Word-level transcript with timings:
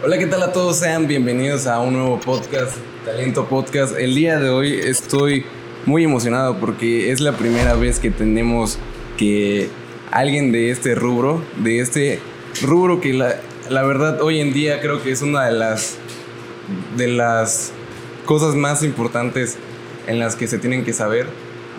Hola, 0.00 0.16
¿qué 0.16 0.26
tal 0.26 0.44
a 0.44 0.52
todos? 0.52 0.76
Sean 0.78 1.08
bienvenidos 1.08 1.66
a 1.66 1.80
un 1.80 1.94
nuevo 1.94 2.20
podcast, 2.20 2.76
Talento 3.04 3.48
Podcast. 3.48 3.98
El 3.98 4.14
día 4.14 4.38
de 4.38 4.48
hoy 4.48 4.74
estoy 4.74 5.44
muy 5.86 6.04
emocionado 6.04 6.60
porque 6.60 7.10
es 7.10 7.20
la 7.20 7.32
primera 7.32 7.74
vez 7.74 7.98
que 7.98 8.12
tenemos 8.12 8.78
que 9.16 9.68
alguien 10.12 10.52
de 10.52 10.70
este 10.70 10.94
rubro, 10.94 11.42
de 11.64 11.80
este 11.80 12.20
rubro 12.62 13.00
que 13.00 13.12
la, 13.12 13.40
la 13.70 13.82
verdad 13.82 14.22
hoy 14.22 14.38
en 14.38 14.52
día 14.52 14.80
creo 14.80 15.02
que 15.02 15.10
es 15.10 15.20
una 15.20 15.46
de 15.46 15.52
las 15.52 15.96
de 16.96 17.08
las 17.08 17.72
cosas 18.24 18.54
más 18.54 18.84
importantes 18.84 19.56
en 20.06 20.20
las 20.20 20.36
que 20.36 20.46
se 20.46 20.58
tienen 20.58 20.84
que 20.84 20.92
saber, 20.92 21.26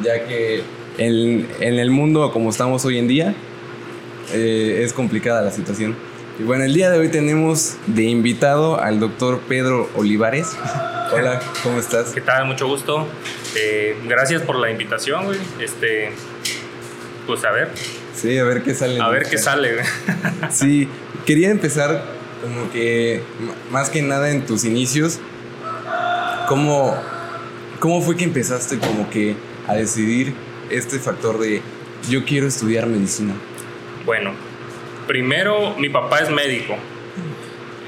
ya 0.03 0.25
que 0.25 0.61
en, 0.97 1.47
en 1.61 1.79
el 1.79 1.89
mundo 1.89 2.33
como 2.33 2.49
estamos 2.49 2.83
hoy 2.83 2.97
en 2.97 3.07
día 3.07 3.33
eh, 4.33 4.81
es 4.83 4.91
complicada 4.91 5.41
la 5.41 5.51
situación. 5.51 6.08
Y 6.39 6.43
bueno, 6.43 6.63
el 6.63 6.73
día 6.73 6.89
de 6.89 6.97
hoy 6.97 7.09
tenemos 7.09 7.75
de 7.87 8.03
invitado 8.03 8.79
al 8.79 9.01
doctor 9.01 9.41
Pedro 9.49 9.89
Olivares. 9.93 10.55
Hola, 11.11 11.41
¿cómo 11.63 11.79
estás? 11.79 12.11
¿Qué 12.13 12.21
tal? 12.21 12.45
Mucho 12.45 12.65
gusto. 12.65 13.05
Eh, 13.57 13.97
gracias 14.07 14.43
por 14.43 14.55
la 14.55 14.71
invitación, 14.71 15.25
güey. 15.25 15.37
Este, 15.59 16.11
pues 17.27 17.43
a 17.43 17.51
ver. 17.51 17.67
Sí, 18.15 18.37
a 18.37 18.45
ver 18.45 18.63
qué 18.63 18.73
sale. 18.73 19.01
A 19.01 19.09
ver 19.09 19.27
qué 19.29 19.37
sale, 19.37 19.73
güey. 19.73 19.85
Sí, 20.49 20.87
quería 21.25 21.49
empezar 21.49 22.05
como 22.41 22.71
que 22.71 23.21
más 23.69 23.89
que 23.89 24.01
nada 24.01 24.31
en 24.31 24.45
tus 24.45 24.63
inicios. 24.63 25.19
¿Cómo, 26.47 26.95
cómo 27.81 28.01
fue 28.01 28.15
que 28.15 28.23
empezaste 28.23 28.79
como 28.79 29.09
que 29.09 29.35
a 29.67 29.73
decidir 29.73 30.33
este 30.69 30.99
factor 30.99 31.37
de 31.37 31.61
yo 32.09 32.23
quiero 32.23 32.47
estudiar 32.47 32.87
medicina? 32.87 33.33
Bueno, 34.05 34.31
primero, 35.09 35.73
mi 35.79 35.89
papá 35.89 36.19
es 36.19 36.29
médico. 36.29 36.77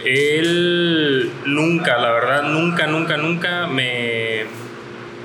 Él 0.03 1.31
nunca, 1.45 1.99
la 1.99 2.11
verdad, 2.13 2.41
nunca, 2.41 2.88
nunca, 2.88 3.16
nunca 3.16 3.67
me 3.67 4.45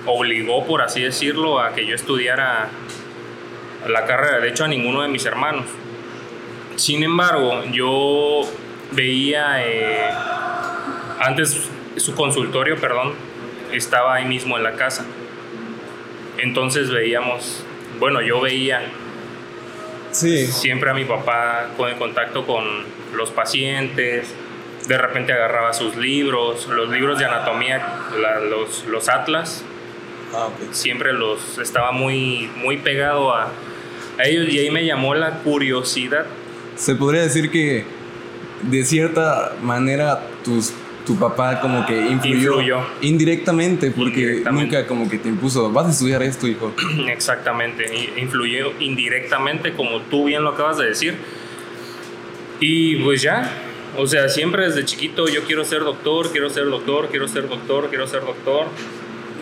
obligó, 0.05 0.67
por 0.67 0.83
así 0.83 1.01
decirlo, 1.01 1.59
a 1.59 1.73
que 1.73 1.87
yo 1.87 1.95
estudiara 1.95 2.69
la 3.89 4.05
carrera. 4.05 4.41
De 4.41 4.51
hecho, 4.51 4.65
a 4.65 4.69
ninguno 4.69 5.01
de 5.01 5.09
mis 5.09 5.25
hermanos. 5.25 5.65
Sin 6.75 7.03
embargo, 7.03 7.65
yo 7.73 8.43
veía 8.93 9.67
eh, 9.67 10.11
antes 11.19 11.71
su 11.97 12.15
consultorio, 12.15 12.77
perdón, 12.77 13.15
estaba 13.73 14.17
ahí 14.17 14.27
mismo 14.27 14.59
en 14.59 14.65
la 14.65 14.73
casa. 14.73 15.07
Entonces 16.37 16.91
veíamos, 16.91 17.65
bueno, 17.99 18.21
yo 18.21 18.39
veía 18.43 18.83
Sí. 20.17 20.47
siempre 20.47 20.91
a 20.91 20.95
mi 20.95 21.05
papá 21.05 21.69
con 21.77 21.89
el 21.91 21.97
contacto 21.97 22.47
con 22.47 22.65
los 23.15 23.31
pacientes. 23.31 24.33
De 24.89 24.97
repente 24.99 25.33
agarraba 25.33 25.73
sus 25.73 25.97
libros, 25.97 26.67
los 26.69 26.89
libros 26.91 27.19
de 27.19 27.25
anatomía, 27.25 27.85
la- 28.21 28.41
los, 28.41 28.85
los 28.87 29.09
atlas, 29.09 29.63
Ah, 30.35 30.47
ok. 30.47 30.73
siempre 30.73 31.13
los 31.13 31.59
estaba 31.59 31.93
muy, 31.93 32.51
muy 32.57 32.77
pegado 32.79 33.35
a, 33.35 33.45
a 34.19 34.25
ellos 34.25 34.49
y 34.49 34.59
ahí 34.59 34.71
me 34.71 34.85
llamó 34.85 35.15
la 35.15 35.39
curiosidad. 35.41 36.27
Se 36.77 36.95
podría 36.95 37.23
decir 37.23 37.51
que 37.51 37.85
de 38.63 38.85
cierta 38.85 39.53
manera 39.63 40.21
tus, 40.45 40.73
tu 41.07 41.17
papá 41.17 41.61
como 41.61 41.87
que 41.87 41.97
influyó, 41.97 42.51
Influyó. 42.61 42.81
indirectamente 43.01 43.91
porque 43.93 44.21
Indirectamente. 44.21 44.77
nunca 44.77 44.87
como 44.89 45.09
que 45.09 45.19
te 45.19 45.29
impuso, 45.29 45.71
vas 45.71 45.87
a 45.87 45.91
estudiar 45.91 46.23
esto, 46.23 46.47
hijo. 46.49 46.75
Exactamente, 47.09 47.87
y- 47.95 48.21
influyó 48.21 48.73
indirectamente, 48.81 49.73
como 49.73 50.01
tú 50.03 50.25
bien 50.25 50.43
lo 50.43 50.51
acabas 50.51 50.79
de 50.79 50.87
decir. 50.87 51.15
Y 52.61 52.97
pues 52.97 53.23
ya, 53.23 53.51
o 53.97 54.07
sea, 54.07 54.29
siempre 54.29 54.67
desde 54.67 54.85
chiquito 54.85 55.29
yo 55.29 55.43
quiero 55.45 55.65
ser 55.65 55.81
doctor, 55.81 56.31
quiero 56.33 56.49
ser 56.51 56.65
doctor, 56.67 57.09
quiero 57.11 57.29
ser 57.29 57.49
doctor, 57.49 57.89
quiero 57.89 58.07
ser 58.07 58.23
doctor. 58.23 58.67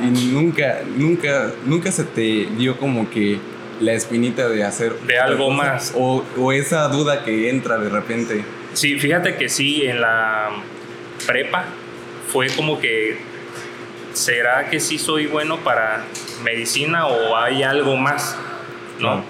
Y 0.02 0.32
nunca, 0.32 0.80
nunca, 0.96 1.52
nunca 1.64 1.92
se 1.92 2.02
te 2.04 2.48
dio 2.58 2.76
como 2.76 3.08
que 3.10 3.38
la 3.80 3.92
espinita 3.92 4.48
de 4.48 4.64
hacer 4.64 4.92
De 5.06 5.18
algo 5.18 5.46
cosa? 5.46 5.56
más. 5.56 5.92
O, 5.96 6.24
o 6.36 6.52
esa 6.52 6.88
duda 6.88 7.24
que 7.24 7.48
entra 7.50 7.78
de 7.78 7.88
repente. 7.88 8.44
Sí, 8.72 8.98
fíjate 8.98 9.36
que 9.36 9.48
sí, 9.48 9.82
en 9.86 10.00
la 10.00 10.50
prepa 11.26 11.64
fue 12.32 12.48
como 12.48 12.80
que, 12.80 13.18
¿será 14.12 14.68
que 14.70 14.80
sí 14.80 14.98
soy 14.98 15.26
bueno 15.26 15.58
para 15.58 16.04
medicina 16.42 17.06
o 17.06 17.36
hay 17.36 17.62
algo 17.62 17.96
más? 17.96 18.36
¿No? 19.00 19.16
No. 19.16 19.24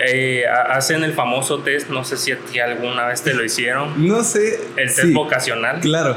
Eh, 0.00 0.44
ha- 0.46 0.76
hacen 0.76 1.02
el 1.02 1.12
famoso 1.12 1.58
test, 1.60 1.88
no 1.90 2.04
sé 2.04 2.16
si 2.16 2.30
a 2.30 2.38
ti 2.38 2.60
alguna 2.60 3.06
vez 3.06 3.22
te 3.22 3.34
lo 3.34 3.44
hicieron, 3.44 3.94
No 4.06 4.22
sé. 4.22 4.60
el 4.76 4.86
test 4.88 5.00
sí, 5.08 5.12
vocacional. 5.12 5.80
Claro. 5.80 6.16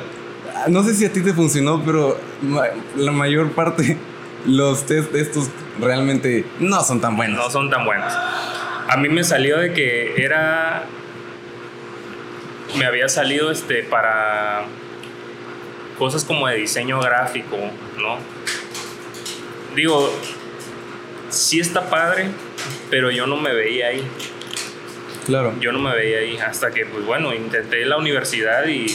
No 0.67 0.83
sé 0.83 0.93
si 0.93 1.05
a 1.05 1.11
ti 1.11 1.21
te 1.21 1.33
funcionó, 1.33 1.81
pero 1.83 2.19
la 2.95 3.11
mayor 3.11 3.51
parte, 3.53 3.97
los 4.45 4.85
test 4.85 5.15
estos 5.15 5.49
realmente 5.79 6.45
no 6.59 6.83
son 6.83 7.01
tan 7.01 7.15
buenos. 7.17 7.37
no 7.43 7.49
son 7.49 7.69
tan 7.71 7.83
buenas. 7.85 8.13
A 8.87 8.97
mí 8.97 9.09
me 9.09 9.23
salió 9.23 9.57
de 9.57 9.73
que 9.73 10.21
era. 10.23 10.83
Me 12.77 12.85
había 12.85 13.09
salido 13.09 13.51
este 13.51 13.83
para 13.83 14.65
cosas 15.97 16.23
como 16.23 16.47
de 16.47 16.55
diseño 16.55 16.99
gráfico, 16.99 17.57
¿no? 17.99 18.17
Digo, 19.75 20.11
sí 21.29 21.59
está 21.59 21.89
padre, 21.89 22.29
pero 22.89 23.11
yo 23.11 23.27
no 23.27 23.37
me 23.37 23.53
veía 23.53 23.87
ahí. 23.87 24.03
Claro. 25.25 25.53
Yo 25.59 25.71
no 25.71 25.79
me 25.79 25.93
veía 25.95 26.19
ahí 26.19 26.37
hasta 26.37 26.71
que, 26.71 26.85
pues 26.85 27.05
bueno, 27.05 27.33
intenté 27.33 27.85
la 27.85 27.97
universidad 27.97 28.65
y. 28.67 28.85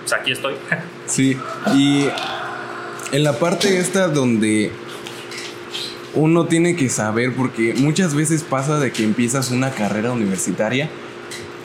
Pues 0.00 0.12
aquí 0.12 0.32
estoy. 0.32 0.54
Sí, 1.06 1.38
y 1.74 2.06
en 3.12 3.24
la 3.24 3.38
parte 3.38 3.78
esta 3.78 4.08
donde 4.08 4.70
uno 6.12 6.44
tiene 6.44 6.76
que 6.76 6.90
saber, 6.90 7.34
porque 7.34 7.72
muchas 7.78 8.14
veces 8.14 8.42
pasa 8.42 8.78
de 8.78 8.92
que 8.92 9.04
empiezas 9.04 9.50
una 9.50 9.70
carrera 9.70 10.12
universitaria 10.12 10.90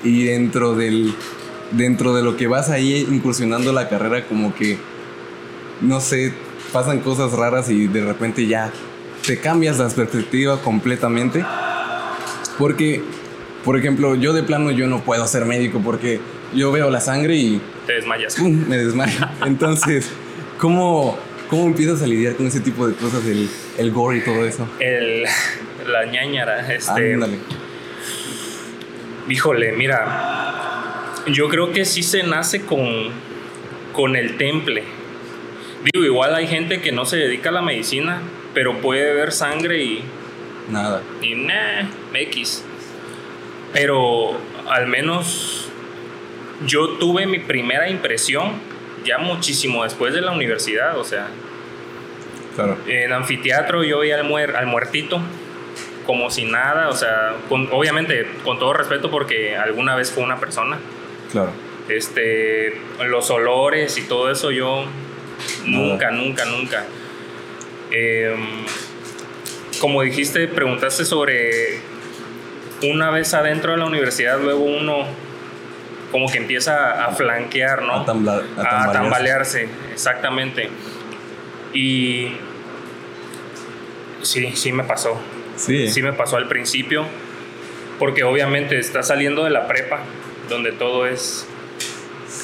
y 0.04 0.26
dentro 0.26 0.76
del 0.76 1.14
dentro 1.72 2.14
de 2.14 2.24
lo 2.24 2.38
que 2.38 2.48
vas 2.48 2.70
ahí 2.70 3.08
incursionando 3.10 3.74
la 3.74 3.90
carrera 3.90 4.26
como 4.26 4.54
que 4.54 4.78
no 5.82 6.00
sé, 6.00 6.34
pasan 6.72 7.00
cosas 7.00 7.34
raras 7.34 7.70
y 7.70 7.88
de 7.88 8.06
repente 8.06 8.48
ya 8.48 8.72
te 9.26 9.40
cambias 9.40 9.80
la 9.80 9.90
perspectiva 9.90 10.62
completamente. 10.62 11.44
Porque 12.58 13.02
por 13.64 13.78
ejemplo, 13.78 14.16
yo 14.16 14.34
de 14.34 14.44
plano 14.44 14.72
yo 14.72 14.88
no 14.88 15.04
puedo 15.04 15.26
ser 15.26 15.46
médico 15.46 15.82
porque 15.84 16.20
yo 16.54 16.72
veo 16.72 16.90
la 16.90 17.00
sangre 17.00 17.36
y 17.36 17.62
Te 17.88 17.94
desmayas. 17.94 18.36
¡pum! 18.36 18.66
me 18.68 18.78
desmayo. 18.78 19.20
Entonces, 19.46 20.10
¿cómo, 20.60 21.18
¿cómo 21.50 21.68
empiezas 21.68 22.02
a 22.02 22.08
lidiar 22.08 22.36
con 22.36 22.48
ese 22.48 22.60
tipo 22.60 22.88
de 22.88 22.94
cosas, 22.94 23.26
el, 23.26 23.50
el 23.78 23.92
gore 23.92 24.18
y 24.18 24.22
todo 24.22 24.46
eso? 24.46 24.68
El, 24.80 25.24
la 25.88 26.06
ñañara, 26.06 26.74
este. 26.74 27.14
Ándale. 27.14 27.38
Híjole, 29.30 29.72
mira, 29.74 31.14
yo 31.28 31.48
creo 31.50 31.72
que 31.72 31.86
sí 31.86 32.04
se 32.04 32.24
nace 32.24 32.66
con, 32.66 33.10
con 33.94 34.16
el 34.16 34.38
temple. 34.38 34.84
Digo, 35.94 36.06
igual 36.06 36.36
hay 36.36 36.48
gente 36.48 36.82
que 36.82 36.92
no 36.92 37.06
se 37.06 37.18
dedica 37.18 37.50
a 37.50 37.54
la 37.54 37.62
medicina, 37.62 38.22
pero 38.54 38.78
puede 38.82 39.14
ver 39.14 39.32
sangre 39.32 39.84
y, 39.84 40.04
Nada. 40.70 41.02
y 41.22 41.36
nah, 41.36 41.90
X. 42.14 42.64
Pero 43.74 44.38
al 44.70 44.88
menos 44.88 45.70
yo 46.66 46.90
tuve 47.00 47.26
mi 47.26 47.40
primera 47.40 47.90
impresión 47.90 48.52
ya 49.06 49.18
muchísimo 49.18 49.84
después 49.84 50.14
de 50.14 50.22
la 50.22 50.32
universidad, 50.32 50.98
o 50.98 51.04
sea, 51.04 51.28
Claro. 52.56 52.78
en 52.88 53.12
anfiteatro 53.12 53.84
yo 53.84 54.00
veía 54.00 54.16
al, 54.20 54.26
muer- 54.30 54.54
al 54.56 54.68
muertito 54.68 55.20
como 56.06 56.30
si 56.30 56.46
nada, 56.46 56.90
o 56.90 56.94
sea, 56.96 57.36
con- 57.50 57.70
obviamente 57.72 58.28
con 58.44 58.60
todo 58.60 58.74
respeto 58.74 59.10
porque 59.10 59.56
alguna 59.56 59.96
vez 59.96 60.12
fue 60.12 60.24
una 60.24 60.38
persona. 60.40 60.78
Claro. 61.32 61.52
Este, 61.90 62.78
los 63.06 63.30
olores 63.30 63.98
y 63.98 64.02
todo 64.04 64.32
eso 64.32 64.52
yo 64.52 64.86
nunca, 65.66 66.12
nunca, 66.12 66.46
nunca. 66.46 66.86
Em, 67.92 68.66
como 69.80 70.02
dijiste, 70.02 70.48
preguntaste 70.48 71.04
sobre 71.06 71.80
una 72.84 73.10
vez 73.12 73.34
adentro 73.34 73.72
de 73.74 73.78
la 73.80 73.86
universidad, 73.86 74.40
luego 74.40 74.64
uno 74.64 75.06
como 76.12 76.30
que 76.32 76.38
empieza 76.38 77.06
a 77.06 77.12
flanquear, 77.12 77.82
¿no? 77.82 77.96
A, 78.02 78.06
tambla- 78.06 78.44
a 78.58 78.62
a 78.62 78.64
tambalearse. 78.92 78.94
tambalearse, 78.94 79.68
exactamente. 79.94 80.70
Y 81.74 82.34
sí, 84.22 84.52
sí 84.56 84.72
me 84.72 84.84
pasó. 84.84 85.20
Sí. 85.56 85.90
Sí 85.90 86.02
me 86.02 86.14
pasó 86.14 86.38
al 86.38 86.48
principio, 86.48 87.06
porque 88.00 88.24
obviamente 88.24 88.78
está 88.80 89.04
saliendo 89.04 89.44
de 89.44 89.50
la 89.52 89.68
prepa, 89.68 90.00
donde 90.50 90.72
todo 90.72 91.06
es 91.08 91.48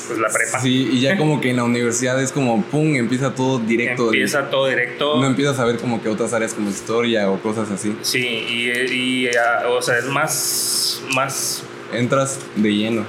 pues 0.08 0.20
la 0.20 0.30
prepa. 0.30 0.60
Sí, 0.60 0.90
y 0.92 1.02
ya 1.02 1.18
como 1.18 1.40
que 1.40 1.52
en 1.52 1.58
la 1.58 1.64
universidad 1.64 2.22
es 2.22 2.32
como, 2.32 2.64
pum, 2.64 2.96
empieza 2.96 3.36
todo 3.36 3.60
directo. 3.60 4.06
Empieza 4.06 4.50
todo 4.50 4.68
directo. 4.68 5.20
No 5.22 5.28
empiezas 5.28 5.60
a 5.60 5.66
ver 5.66 5.78
como 5.78 6.02
que 6.02 6.10
otras 6.10 6.34
áreas 6.34 6.54
como 6.56 6.70
historia 6.70 7.30
o 7.30 7.40
cosas 7.40 7.70
así. 7.70 7.96
Sí, 8.02 8.20
y, 8.20 8.72
y, 8.72 9.30
o 9.68 9.82
sea, 9.82 10.00
es 10.00 10.06
más, 10.06 11.04
más, 11.14 11.64
Entras 11.94 12.40
de 12.56 12.70
lleno. 12.74 13.06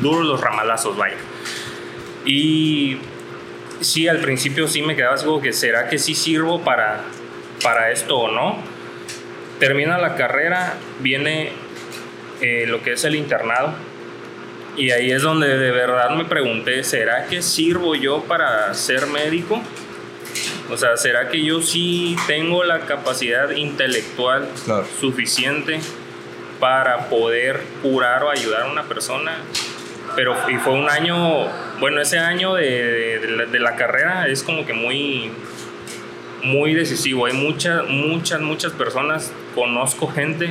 duros 0.00 0.26
los 0.26 0.40
ramalazos, 0.40 0.96
vaya. 0.96 1.16
Y 2.24 2.98
sí, 3.80 4.08
al 4.08 4.18
principio 4.18 4.68
sí 4.68 4.82
me 4.82 4.94
quedaba 4.96 5.14
así 5.14 5.24
como 5.26 5.40
que, 5.40 5.52
¿será 5.52 5.88
que 5.88 5.98
sí 5.98 6.14
sirvo 6.14 6.62
para, 6.62 7.02
para 7.62 7.90
esto 7.92 8.18
o 8.18 8.30
no? 8.30 8.56
Termina 9.60 9.98
la 9.98 10.16
carrera, 10.16 10.74
viene 10.98 11.52
eh, 12.40 12.64
lo 12.66 12.82
que 12.82 12.94
es 12.94 13.04
el 13.04 13.14
internado. 13.14 13.74
Y 14.76 14.90
ahí 14.90 15.12
es 15.12 15.22
donde 15.22 15.58
de 15.58 15.70
verdad 15.70 16.10
me 16.10 16.24
pregunté, 16.24 16.82
¿será 16.82 17.26
que 17.26 17.42
sirvo 17.42 17.94
yo 17.94 18.24
para 18.24 18.72
ser 18.74 19.06
médico? 19.06 19.62
O 20.70 20.76
sea, 20.76 20.96
¿será 20.96 21.28
que 21.28 21.44
yo 21.44 21.60
sí 21.60 22.16
tengo 22.26 22.64
la 22.64 22.80
capacidad 22.80 23.50
intelectual 23.50 24.48
suficiente 25.00 25.80
para 26.60 27.08
poder 27.08 27.60
curar 27.82 28.22
o 28.22 28.30
ayudar 28.30 28.62
a 28.62 28.70
una 28.70 28.84
persona? 28.84 29.38
Pero 30.14 30.36
y 30.48 30.56
fue 30.56 30.74
un 30.74 30.88
año, 30.88 31.46
bueno, 31.80 32.00
ese 32.00 32.18
año 32.18 32.54
de, 32.54 33.46
de, 33.50 33.58
la, 33.58 33.76
carrera 33.76 34.28
es 34.28 34.42
como 34.42 34.64
que 34.64 34.72
muy, 34.72 35.30
muy 36.42 36.74
decisivo. 36.74 37.26
Hay 37.26 37.32
muchas, 37.32 37.88
muchas, 37.88 38.40
muchas 38.40 38.72
personas, 38.72 39.32
conozco 39.54 40.08
gente 40.08 40.50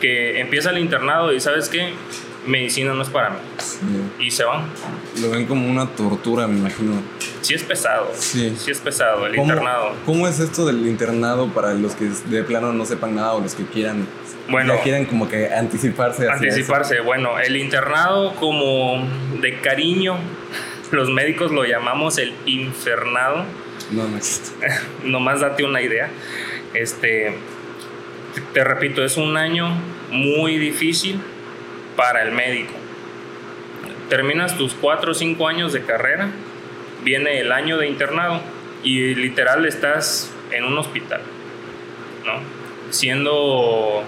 que 0.00 0.40
empieza 0.40 0.70
el 0.70 0.78
internado 0.78 1.32
y 1.32 1.40
sabes 1.40 1.68
qué, 1.68 1.92
medicina 2.46 2.94
no 2.94 3.02
es 3.02 3.08
para 3.08 3.30
mí. 3.30 3.36
Y 4.18 4.30
se 4.30 4.44
van. 4.44 4.62
Lo 5.20 5.30
ven 5.30 5.46
como 5.46 5.68
una 5.68 5.86
tortura, 5.88 6.46
me 6.46 6.58
imagino. 6.58 6.92
Sí 7.40 7.54
es 7.54 7.62
pesado. 7.62 8.10
Sí. 8.14 8.54
Sí 8.56 8.70
es 8.70 8.78
pesado 8.78 9.26
el 9.26 9.36
internado. 9.36 9.94
¿Cómo 10.06 10.26
es 10.28 10.40
esto 10.40 10.66
del 10.66 10.86
internado 10.86 11.48
para 11.48 11.74
los 11.74 11.94
que 11.94 12.10
de 12.26 12.42
plano 12.42 12.72
no 12.72 12.84
sepan 12.84 13.14
nada 13.14 13.34
o 13.34 13.40
los 13.40 13.54
que 13.54 13.64
quieran 13.64 14.06
bueno, 14.48 14.76
ya 14.76 14.82
quieran 14.82 15.04
como 15.04 15.28
que 15.28 15.52
anticiparse. 15.52 16.28
Anticiparse. 16.28 17.00
Bueno, 17.00 17.38
el 17.38 17.56
internado 17.56 18.34
como 18.36 19.06
de 19.40 19.60
cariño, 19.60 20.16
los 20.90 21.10
médicos 21.10 21.52
lo 21.52 21.64
llamamos 21.64 22.18
el 22.18 22.34
infernado. 22.46 23.44
No, 23.90 24.08
no 24.08 24.16
existe. 24.16 24.52
Nomás 25.04 25.40
date 25.40 25.64
una 25.64 25.80
idea. 25.80 26.08
Este, 26.74 27.34
te 28.52 28.64
repito, 28.64 29.04
es 29.04 29.16
un 29.16 29.36
año 29.36 29.70
muy 30.10 30.58
difícil 30.58 31.20
para 31.96 32.22
el 32.22 32.32
médico. 32.32 32.72
Terminas 34.08 34.56
tus 34.56 34.74
cuatro 34.74 35.12
o 35.12 35.14
cinco 35.14 35.48
años 35.48 35.72
de 35.72 35.82
carrera, 35.82 36.30
viene 37.04 37.40
el 37.40 37.52
año 37.52 37.76
de 37.76 37.88
internado 37.88 38.40
y 38.82 39.14
literal 39.14 39.66
estás 39.66 40.30
en 40.50 40.64
un 40.64 40.78
hospital, 40.78 41.20
¿no? 42.24 42.40
Siendo 42.90 44.02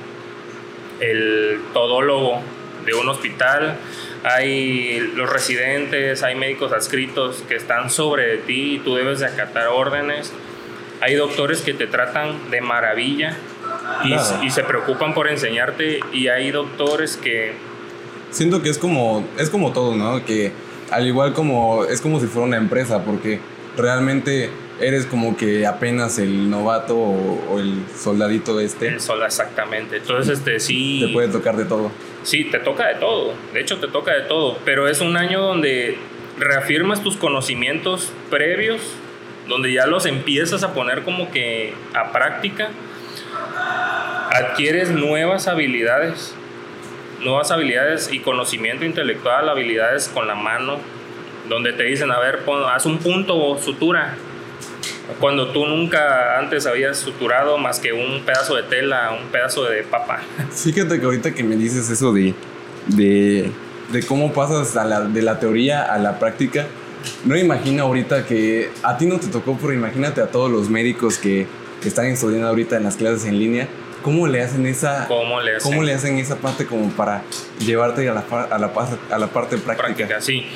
el 1.01 1.61
todólogo 1.73 2.41
de 2.87 2.95
un 2.95 3.09
hospital, 3.09 3.77
hay 4.25 5.01
los 5.15 5.31
residentes, 5.31 6.23
hay 6.23 6.35
médicos 6.35 6.73
adscritos 6.73 7.43
que 7.49 7.57
están 7.57 7.91
sobre 7.91 8.39
ti 8.39 8.75
y 8.75 8.79
tú 8.79 8.95
debes 8.95 9.21
de 9.21 9.27
acatar 9.27 9.69
órdenes. 9.69 10.33
Hay 11.01 11.15
doctores 11.15 11.63
que 11.63 11.73
te 11.73 11.87
tratan 11.87 12.51
de 12.51 12.61
maravilla 12.61 13.37
y, 14.05 14.15
y, 14.45 14.51
se 14.51 14.63
preocupan 14.65 15.15
por 15.15 15.29
enseñarte 15.29 16.01
y 16.13 16.29
hay 16.29 16.51
doctores 16.51 17.17
que 17.17 17.55
siento 18.31 18.63
que 18.63 18.71
es 18.71 18.79
como, 18.79 19.27
es 19.39 19.51
como 19.51 19.73
todo, 19.73 19.95
¿no? 19.95 20.25
Que 20.25 20.53
al 20.91 21.07
igual 21.07 21.33
como, 21.33 21.85
es 21.85 22.01
como 22.01 22.21
si 22.21 22.27
fuera 22.27 22.47
una 22.47 22.57
empresa, 22.57 23.05
porque 23.05 23.41
realmente 23.77 24.51
eres 24.81 25.07
como 25.07 25.37
que 25.37 25.67
apenas 25.67 26.19
el 26.19 26.51
novato 26.51 26.97
o, 26.97 27.59
el 27.59 27.85
soldadito 27.97 28.59
este. 28.61 28.89
El 28.89 29.01
soldado, 29.01 29.27
exactamente. 29.27 29.99
Entonces, 29.99 30.39
este, 30.39 30.61
sí. 30.61 31.03
Te 31.07 31.13
puede 31.13 31.29
tocar 31.29 31.57
de 31.57 31.65
todo. 31.65 31.91
Sí, 32.23 32.45
te 32.45 32.59
toca 32.59 32.89
de 32.89 32.95
todo. 32.97 33.35
De 33.53 33.61
hecho, 33.61 33.79
te 33.79 33.89
toca 33.89 34.13
de 34.13 34.23
todo. 34.23 34.59
Pero 34.65 34.89
es 34.89 35.01
un 35.01 35.17
año 35.17 35.41
donde 35.41 35.99
reafirmas 36.39 37.03
tus 37.03 37.17
conocimientos 37.17 38.13
previos, 38.31 38.81
donde 39.49 39.73
ya 39.73 39.87
los 39.87 40.07
empiezas 40.07 40.63
a 40.63 40.75
poner 40.75 41.03
como 41.03 41.31
que 41.31 41.75
a 41.95 42.13
práctica. 42.13 42.71
Adquieres 44.33 44.91
nuevas 44.91 45.49
habilidades 45.49 46.35
nuevas 47.23 47.51
habilidades 47.51 48.11
y 48.13 48.21
conocimiento 48.21 48.85
intelectual, 48.85 49.49
habilidades 49.49 50.09
con 50.09 50.27
la 50.27 50.35
mano, 50.35 50.79
donde 51.49 51.73
te 51.73 51.85
dicen, 51.85 52.11
a 52.11 52.19
ver, 52.19 52.41
haz 52.73 52.87
un 52.87 52.99
punto 52.99 53.37
o 53.37 53.59
sutura, 53.59 54.17
cuando 55.19 55.49
tú 55.49 55.67
nunca 55.67 56.39
antes 56.39 56.67
habías 56.67 56.99
suturado 56.99 57.59
más 57.59 57.81
que 57.81 57.93
un 57.93 58.23
pedazo 58.25 58.57
de 58.57 58.63
tela, 58.65 59.17
un 59.21 59.31
pedazo 59.31 59.65
de 59.65 59.83
papa. 59.83 60.21
Fíjate 60.53 60.99
que 60.99 61.05
ahorita 61.05 61.33
que 61.33 61.43
me 61.43 61.57
dices 61.57 61.91
eso 61.91 62.13
de, 62.13 62.35
de, 62.87 63.51
de 63.93 64.03
cómo 64.05 64.33
pasas 64.33 64.75
de 65.13 65.23
la 65.23 65.41
teoría 65.41 65.83
a 65.83 65.99
la 65.99 66.19
práctica, 66.19 66.67
no 67.25 67.37
imagino 67.37 67.85
ahorita 67.85 68.27
que 68.27 68.71
a 68.83 68.99
ti 68.99 69.07
no 69.07 69.19
te 69.19 69.29
tocó, 69.29 69.57
pero 69.61 69.73
imagínate 69.73 70.21
a 70.21 70.27
todos 70.27 70.51
los 70.51 70.69
médicos 70.69 71.19
que, 71.19 71.47
que 71.81 71.89
están 71.89 72.07
estudiando 72.07 72.49
ahorita 72.49 72.77
en 72.77 72.85
las 72.85 72.97
clases 72.97 73.25
en 73.25 73.39
línea 73.39 73.69
¿Cómo 74.03 74.27
le 74.27 74.43
hacen 74.43 74.67
esa, 74.67 75.07
¿Cómo 75.09 75.41
le 75.41 75.57
hacen? 75.57 75.71
¿cómo 75.71 75.83
le 75.83 75.93
hacen 75.93 76.19
esa 76.19 76.37
parte 76.37 76.67
como 76.67 76.91
para 76.91 77.23
llevarte 77.59 78.09
a 78.09 78.15
la, 78.15 78.21
a 78.51 78.59
la, 78.59 78.73
a 79.11 79.19
la 79.19 79.27
parte 79.27 79.59
práctica? 79.59 80.21
Sí, 80.21 80.47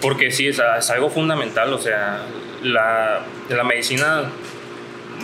porque 0.00 0.30
sí, 0.30 0.48
es, 0.48 0.60
algo 0.90 1.10
fundamental, 1.10 1.72
o 1.72 1.78
sea, 1.78 2.22
la, 2.62 3.22
la 3.48 3.64
medicina 3.64 4.24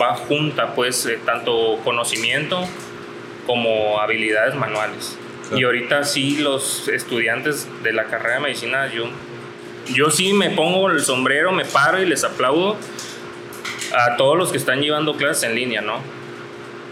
va 0.01 0.15
junta, 0.15 0.73
pues, 0.75 1.05
eh, 1.05 1.19
tanto 1.25 1.79
conocimiento 1.83 2.61
como 3.45 3.99
habilidades 3.99 4.55
manuales. 4.55 5.17
Y 5.55 5.63
ahorita 5.63 6.03
sí, 6.03 6.37
los 6.37 6.87
estudiantes 6.87 7.67
de 7.83 7.93
la 7.93 8.05
carrera 8.05 8.35
de 8.35 8.41
medicina, 8.41 8.91
yo, 8.91 9.05
yo 9.93 10.09
sí 10.09 10.33
me 10.33 10.49
pongo 10.49 10.89
el 10.89 11.01
sombrero, 11.01 11.51
me 11.51 11.65
paro 11.65 12.01
y 12.01 12.05
les 12.07 12.23
aplaudo 12.23 12.77
a 13.95 14.17
todos 14.17 14.37
los 14.37 14.51
que 14.51 14.57
están 14.57 14.81
llevando 14.81 15.15
clases 15.15 15.43
en 15.43 15.55
línea, 15.55 15.81
¿no? 15.81 16.01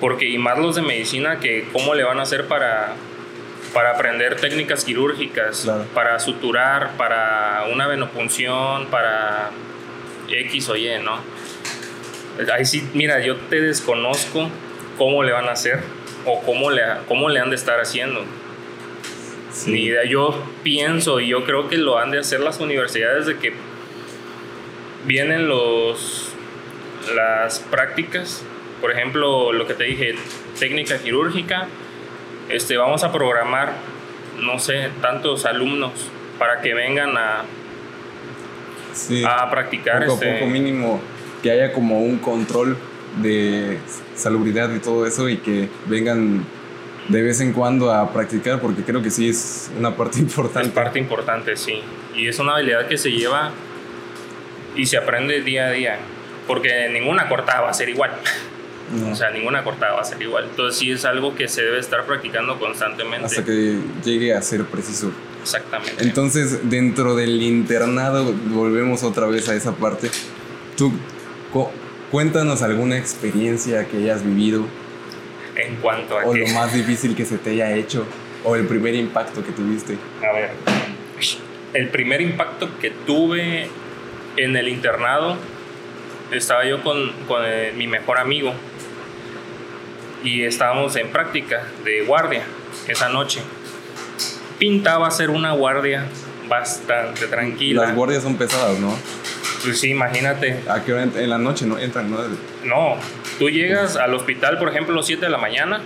porque 0.04 0.28
y 0.28 0.38
más 0.38 0.60
los 0.60 0.76
de 0.76 0.82
medicina 0.82 1.40
que 1.40 1.70
cómo 1.72 1.96
le 1.96 2.04
van 2.04 2.20
a 2.20 2.24
hacer 2.24 2.46
para 2.48 2.94
para 3.74 3.92
aprender 3.92 4.36
técnicas 4.36 4.84
quirúrgicas, 4.84 5.66
para 5.94 6.20
suturar, 6.20 6.92
para 6.98 7.68
una 7.72 7.88
venopunción, 7.88 8.88
para 8.88 9.50
X 10.34 10.70
o 10.70 10.76
Y, 10.76 10.90
¿no? 11.00 11.20
Ahí 12.52 12.66
sí, 12.66 12.88
mira, 12.94 13.20
yo 13.20 13.36
te 13.36 13.62
desconozco 13.62 14.50
cómo 14.98 15.24
le 15.24 15.32
van 15.32 15.48
a 15.48 15.52
hacer 15.52 15.82
o 16.26 16.42
cómo 16.42 16.72
le, 16.72 16.82
cómo 17.08 17.30
le 17.30 17.40
han 17.40 17.50
de 17.50 17.56
estar 17.56 17.80
haciendo. 17.80 18.24
Ni 19.68 19.84
idea. 19.84 20.04
Yo 20.06 20.44
pienso 20.64 21.20
y 21.20 21.28
yo 21.28 21.46
creo 21.46 21.70
que 21.70 21.78
lo 21.78 22.00
han 22.00 22.12
de 22.12 22.20
hacer 22.20 22.40
las 22.40 22.60
universidades 22.60 23.28
de 23.28 23.38
que 23.38 23.54
vienen 25.06 25.48
los 25.48 26.30
las 27.14 27.60
prácticas 27.60 28.44
por 28.84 28.92
ejemplo, 28.92 29.54
lo 29.54 29.66
que 29.66 29.76
te 29.76 29.86
dije, 29.86 30.14
técnica 30.60 30.98
quirúrgica, 30.98 31.68
este, 32.50 32.76
vamos 32.76 33.06
a 33.06 33.14
programar, 33.14 33.72
no 34.42 34.60
sé, 34.60 34.90
tantos 35.02 35.46
alumnos 35.46 35.94
para 36.38 36.60
que 36.60 36.74
vengan 36.74 37.18
a, 37.18 37.46
a 39.28 39.50
practicar. 39.50 40.06
Poco 40.06 40.24
este, 40.24 40.40
poco 40.40 40.52
mínimo 40.52 41.02
que 41.42 41.52
haya 41.52 41.74
como 41.74 42.00
un 42.00 42.18
control 42.18 42.78
de 43.22 43.78
salubridad 44.16 44.74
y 44.74 44.80
todo 44.80 45.06
eso 45.06 45.30
y 45.30 45.38
que 45.38 45.70
vengan 45.86 46.46
de 47.10 47.22
vez 47.22 47.42
en 47.42 47.54
cuando 47.54 47.92
a 47.92 48.12
practicar 48.14 48.62
porque 48.62 48.84
creo 48.84 49.02
que 49.02 49.12
sí 49.12 49.30
es 49.30 49.72
una 49.78 49.96
parte 49.96 50.20
importante. 50.20 50.70
Es 50.70 50.74
parte 50.74 51.00
importante, 51.00 51.56
sí. 51.56 51.82
Y 52.16 52.28
es 52.28 52.40
una 52.40 52.56
habilidad 52.56 52.88
que 52.88 52.98
se 52.98 53.12
lleva 53.12 53.52
y 54.76 54.86
se 54.86 54.98
aprende 54.98 55.42
día 55.42 55.68
a 55.68 55.72
día 55.72 55.98
porque 56.48 56.90
ninguna 56.90 57.30
cortada 57.30 57.62
va 57.62 57.70
a 57.70 57.74
ser 57.74 57.90
igual. 57.90 58.12
O 59.10 59.16
sea, 59.16 59.32
ninguna 59.32 59.64
cortada 59.64 59.94
va 59.94 60.02
a 60.02 60.04
ser 60.04 60.22
igual. 60.22 60.46
Entonces 60.50 60.80
sí 60.80 60.92
es 60.92 61.04
algo 61.06 61.34
que 61.34 61.48
se 61.48 61.64
debe 61.64 61.80
estar 61.80 62.06
practicando 62.06 62.60
constantemente. 62.60 63.26
Hasta 63.26 63.44
que 63.44 63.80
llegue 64.04 64.36
a 64.36 64.42
ser 64.42 64.66
preciso. 64.66 65.12
Exactamente. 65.44 66.04
Entonces, 66.04 66.70
dentro 66.70 67.16
del 67.16 67.42
internado, 67.42 68.34
volvemos 68.48 69.04
otra 69.04 69.28
vez 69.28 69.48
a 69.50 69.56
esa 69.56 69.74
parte. 69.74 70.10
Tú, 70.76 70.92
cuéntanos 72.12 72.62
alguna 72.62 72.98
experiencia 72.98 73.86
que 73.88 73.98
hayas 73.98 74.26
vivido. 74.26 74.66
En 75.56 75.76
cuanto 75.76 76.18
a... 76.18 76.26
O 76.26 76.36
lo 76.36 76.48
más 76.48 76.74
difícil 76.74 77.16
que 77.16 77.26
se 77.26 77.38
te 77.38 77.52
haya 77.52 77.76
hecho. 77.76 78.06
O 78.44 78.56
el 78.56 78.66
primer 78.66 78.96
impacto 78.96 79.44
que 79.44 79.52
tuviste. 79.52 79.98
A 80.22 80.34
ver. 80.34 80.52
El 81.74 81.90
primer 81.90 82.22
impacto 82.22 82.70
que 82.80 82.90
tuve 82.90 83.68
en 84.38 84.56
el 84.56 84.68
internado 84.68 85.38
estaba 86.32 86.66
yo 86.66 86.82
con, 86.84 87.12
con 87.28 87.44
eh, 87.46 87.74
mi 87.76 87.88
mejor 87.88 88.18
amigo 88.18 88.54
y 90.24 90.44
estábamos 90.44 90.96
en 90.96 91.10
práctica 91.10 91.68
de 91.84 92.02
guardia 92.02 92.44
esa 92.88 93.10
noche. 93.10 93.42
Pintaba 94.60 95.10
ser 95.12 95.30
una 95.30 95.54
guardia 95.54 96.06
bastante 96.48 97.28
tranquila. 97.28 97.84
Las 97.84 97.96
guardias 97.96 98.24
son 98.24 98.36
pesadas, 98.36 98.80
¿no? 98.80 98.96
Pues 99.64 99.80
sí, 99.80 99.90
imagínate. 99.90 100.60
¿A 100.70 100.84
qué 100.84 100.94
hora 100.94 101.04
en 101.04 101.30
la 101.30 101.38
noche 101.38 101.66
no 101.66 101.78
entran? 101.78 102.12
No, 102.12 102.20
no 102.66 102.98
tú 103.40 103.50
llegas 103.50 103.96
al 103.96 104.14
hospital, 104.14 104.58
por 104.58 104.70
ejemplo, 104.70 104.94
a 104.94 104.98
las 104.98 105.06
7 105.06 105.26
de 105.26 105.32
la 105.32 105.38
mañana 105.38 105.82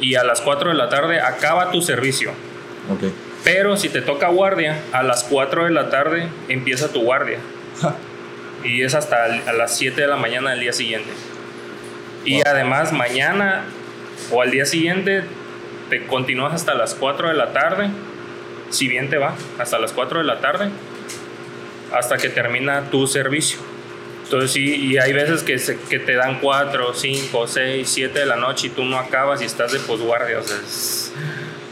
y 0.00 0.14
a 0.14 0.24
las 0.24 0.40
4 0.40 0.70
de 0.70 0.76
la 0.76 0.88
tarde 0.88 1.20
acaba 1.20 1.70
tu 1.70 1.82
servicio. 1.82 2.30
Ok. 2.90 3.12
Pero 3.44 3.76
si 3.76 3.88
te 3.88 4.02
toca 4.02 4.28
guardia, 4.28 4.80
a 4.92 5.02
las 5.02 5.24
4 5.24 5.64
de 5.64 5.70
la 5.70 5.90
tarde 5.90 6.28
empieza 6.48 6.92
tu 6.92 7.02
guardia. 7.02 7.38
y 8.64 8.82
es 8.82 8.94
hasta 8.94 9.24
a 9.24 9.52
las 9.52 9.76
7 9.76 10.00
de 10.00 10.06
la 10.06 10.16
mañana 10.16 10.50
del 10.50 10.60
día 10.60 10.72
siguiente. 10.72 11.10
Y 12.24 12.46
además 12.46 12.92
mañana 12.92 13.64
o 14.30 14.42
al 14.42 14.50
día 14.50 14.66
siguiente 14.66 15.22
te 15.90 16.06
continúas 16.06 16.54
hasta 16.54 16.74
las 16.74 16.94
4 16.94 17.28
de 17.28 17.34
la 17.34 17.52
tarde, 17.52 17.90
si 18.70 18.88
bien 18.88 19.10
te 19.10 19.18
va, 19.18 19.34
hasta 19.58 19.78
las 19.78 19.92
4 19.92 20.20
de 20.20 20.24
la 20.24 20.40
tarde, 20.40 20.70
hasta 21.92 22.16
que 22.16 22.30
termina 22.30 22.90
tu 22.90 23.06
servicio. 23.06 23.58
Entonces 24.24 24.52
sí, 24.52 24.76
y 24.76 24.98
hay 24.98 25.12
veces 25.12 25.42
que, 25.42 25.56
que 25.88 25.98
te 25.98 26.14
dan 26.14 26.38
4, 26.40 26.94
5, 26.94 27.46
6, 27.48 27.88
7 27.88 28.18
de 28.20 28.26
la 28.26 28.36
noche 28.36 28.68
y 28.68 28.70
tú 28.70 28.84
no 28.84 28.96
acabas 28.96 29.42
y 29.42 29.44
estás 29.44 29.72
de 29.72 29.80
posguardia, 29.80 30.38
o 30.38 30.42
sea, 30.42 30.56
es 30.56 31.12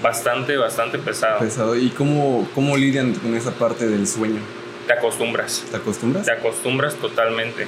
bastante, 0.02 0.56
bastante 0.56 0.98
pesado. 0.98 1.38
Pesado. 1.38 1.76
¿Y 1.76 1.90
cómo, 1.90 2.48
cómo 2.54 2.76
lidian 2.76 3.14
con 3.14 3.34
esa 3.36 3.52
parte 3.52 3.86
del 3.86 4.06
sueño? 4.08 4.40
Te 4.88 4.92
acostumbras. 4.94 5.64
¿Te 5.70 5.76
acostumbras? 5.76 6.26
Te 6.26 6.32
acostumbras 6.32 6.94
totalmente. 6.96 7.66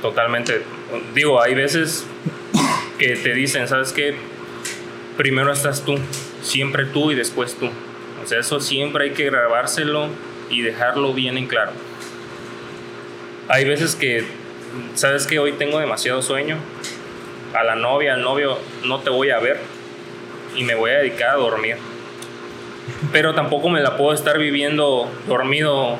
Totalmente. 0.00 0.62
Digo, 1.14 1.42
hay 1.42 1.54
veces 1.54 2.04
que 2.98 3.16
te 3.16 3.34
dicen, 3.34 3.66
¿sabes 3.66 3.92
qué? 3.92 4.14
Primero 5.16 5.52
estás 5.52 5.84
tú, 5.84 5.98
siempre 6.42 6.86
tú 6.86 7.10
y 7.10 7.14
después 7.14 7.54
tú. 7.56 7.68
O 8.22 8.26
sea, 8.26 8.40
eso 8.40 8.60
siempre 8.60 9.04
hay 9.04 9.10
que 9.10 9.26
grabárselo 9.26 10.06
y 10.48 10.62
dejarlo 10.62 11.12
bien 11.12 11.36
en 11.36 11.46
claro. 11.46 11.72
Hay 13.48 13.64
veces 13.64 13.94
que, 13.94 14.24
¿sabes 14.94 15.26
que 15.26 15.38
Hoy 15.38 15.52
tengo 15.52 15.78
demasiado 15.78 16.22
sueño. 16.22 16.56
A 17.54 17.64
la 17.64 17.74
novia, 17.74 18.14
al 18.14 18.22
novio, 18.22 18.58
no 18.84 19.00
te 19.00 19.10
voy 19.10 19.28
a 19.28 19.38
ver 19.38 19.58
y 20.56 20.64
me 20.64 20.74
voy 20.74 20.90
a 20.90 20.98
dedicar 20.98 21.30
a 21.30 21.34
dormir. 21.34 21.76
Pero 23.12 23.34
tampoco 23.34 23.68
me 23.68 23.80
la 23.80 23.96
puedo 23.98 24.14
estar 24.14 24.38
viviendo 24.38 25.10
dormido. 25.28 25.98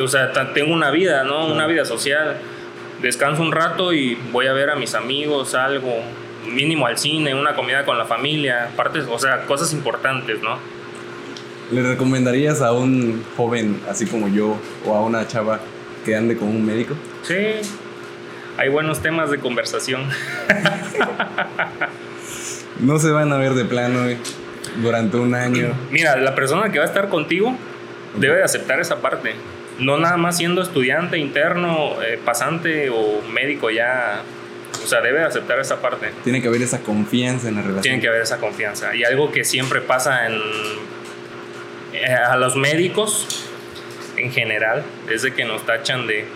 O 0.00 0.08
sea, 0.08 0.32
tengo 0.54 0.72
una 0.72 0.90
vida, 0.90 1.24
¿no? 1.24 1.46
Una 1.46 1.66
vida 1.66 1.84
social. 1.84 2.38
Descanso 3.02 3.42
un 3.42 3.52
rato 3.52 3.92
y 3.92 4.14
voy 4.32 4.46
a 4.46 4.52
ver 4.52 4.70
a 4.70 4.76
mis 4.76 4.94
amigos, 4.94 5.54
algo, 5.54 6.02
mínimo 6.46 6.86
al 6.86 6.98
cine, 6.98 7.34
una 7.34 7.54
comida 7.54 7.84
con 7.84 7.98
la 7.98 8.04
familia, 8.04 8.70
partes, 8.76 9.06
o 9.10 9.18
sea, 9.18 9.44
cosas 9.46 9.72
importantes, 9.72 10.40
¿no? 10.42 10.58
¿Le 11.70 11.82
recomendarías 11.82 12.62
a 12.62 12.72
un 12.72 13.22
joven 13.36 13.80
así 13.90 14.06
como 14.06 14.28
yo 14.28 14.56
o 14.86 14.94
a 14.94 15.02
una 15.02 15.26
chava 15.26 15.60
que 16.04 16.16
ande 16.16 16.36
con 16.36 16.48
un 16.48 16.64
médico? 16.64 16.94
Sí, 17.22 17.36
hay 18.56 18.68
buenos 18.70 19.02
temas 19.02 19.30
de 19.30 19.38
conversación. 19.38 20.02
no 22.80 22.98
se 22.98 23.10
van 23.10 23.32
a 23.32 23.36
ver 23.36 23.52
de 23.52 23.64
plano 23.64 24.00
durante 24.82 25.16
un 25.16 25.34
año. 25.34 25.72
Mira, 25.90 26.16
la 26.16 26.34
persona 26.34 26.70
que 26.70 26.78
va 26.78 26.84
a 26.84 26.88
estar 26.88 27.08
contigo 27.08 27.54
debe 28.16 28.36
de 28.36 28.44
aceptar 28.44 28.80
esa 28.80 29.00
parte. 29.00 29.34
No 29.78 29.98
nada 29.98 30.16
más 30.16 30.38
siendo 30.38 30.62
estudiante, 30.62 31.18
interno, 31.18 32.02
eh, 32.02 32.18
pasante 32.24 32.90
o 32.90 33.22
médico 33.32 33.70
ya. 33.70 34.22
O 34.82 34.86
sea, 34.86 35.00
debe 35.00 35.18
de 35.20 35.26
aceptar 35.26 35.58
esa 35.58 35.80
parte. 35.80 36.12
Tiene 36.24 36.40
que 36.40 36.48
haber 36.48 36.62
esa 36.62 36.80
confianza 36.80 37.48
en 37.48 37.56
la 37.56 37.62
relación. 37.62 37.82
Tiene 37.82 38.00
que 38.00 38.08
haber 38.08 38.22
esa 38.22 38.38
confianza. 38.38 38.94
Y 38.94 39.04
algo 39.04 39.32
que 39.32 39.44
siempre 39.44 39.80
pasa 39.80 40.26
en, 40.26 40.40
eh, 41.92 42.14
a 42.14 42.36
los 42.36 42.56
médicos 42.56 43.46
en 44.16 44.32
general, 44.32 44.84
desde 45.06 45.32
que 45.32 45.44
nos 45.44 45.64
tachan 45.64 46.06
de 46.06 46.26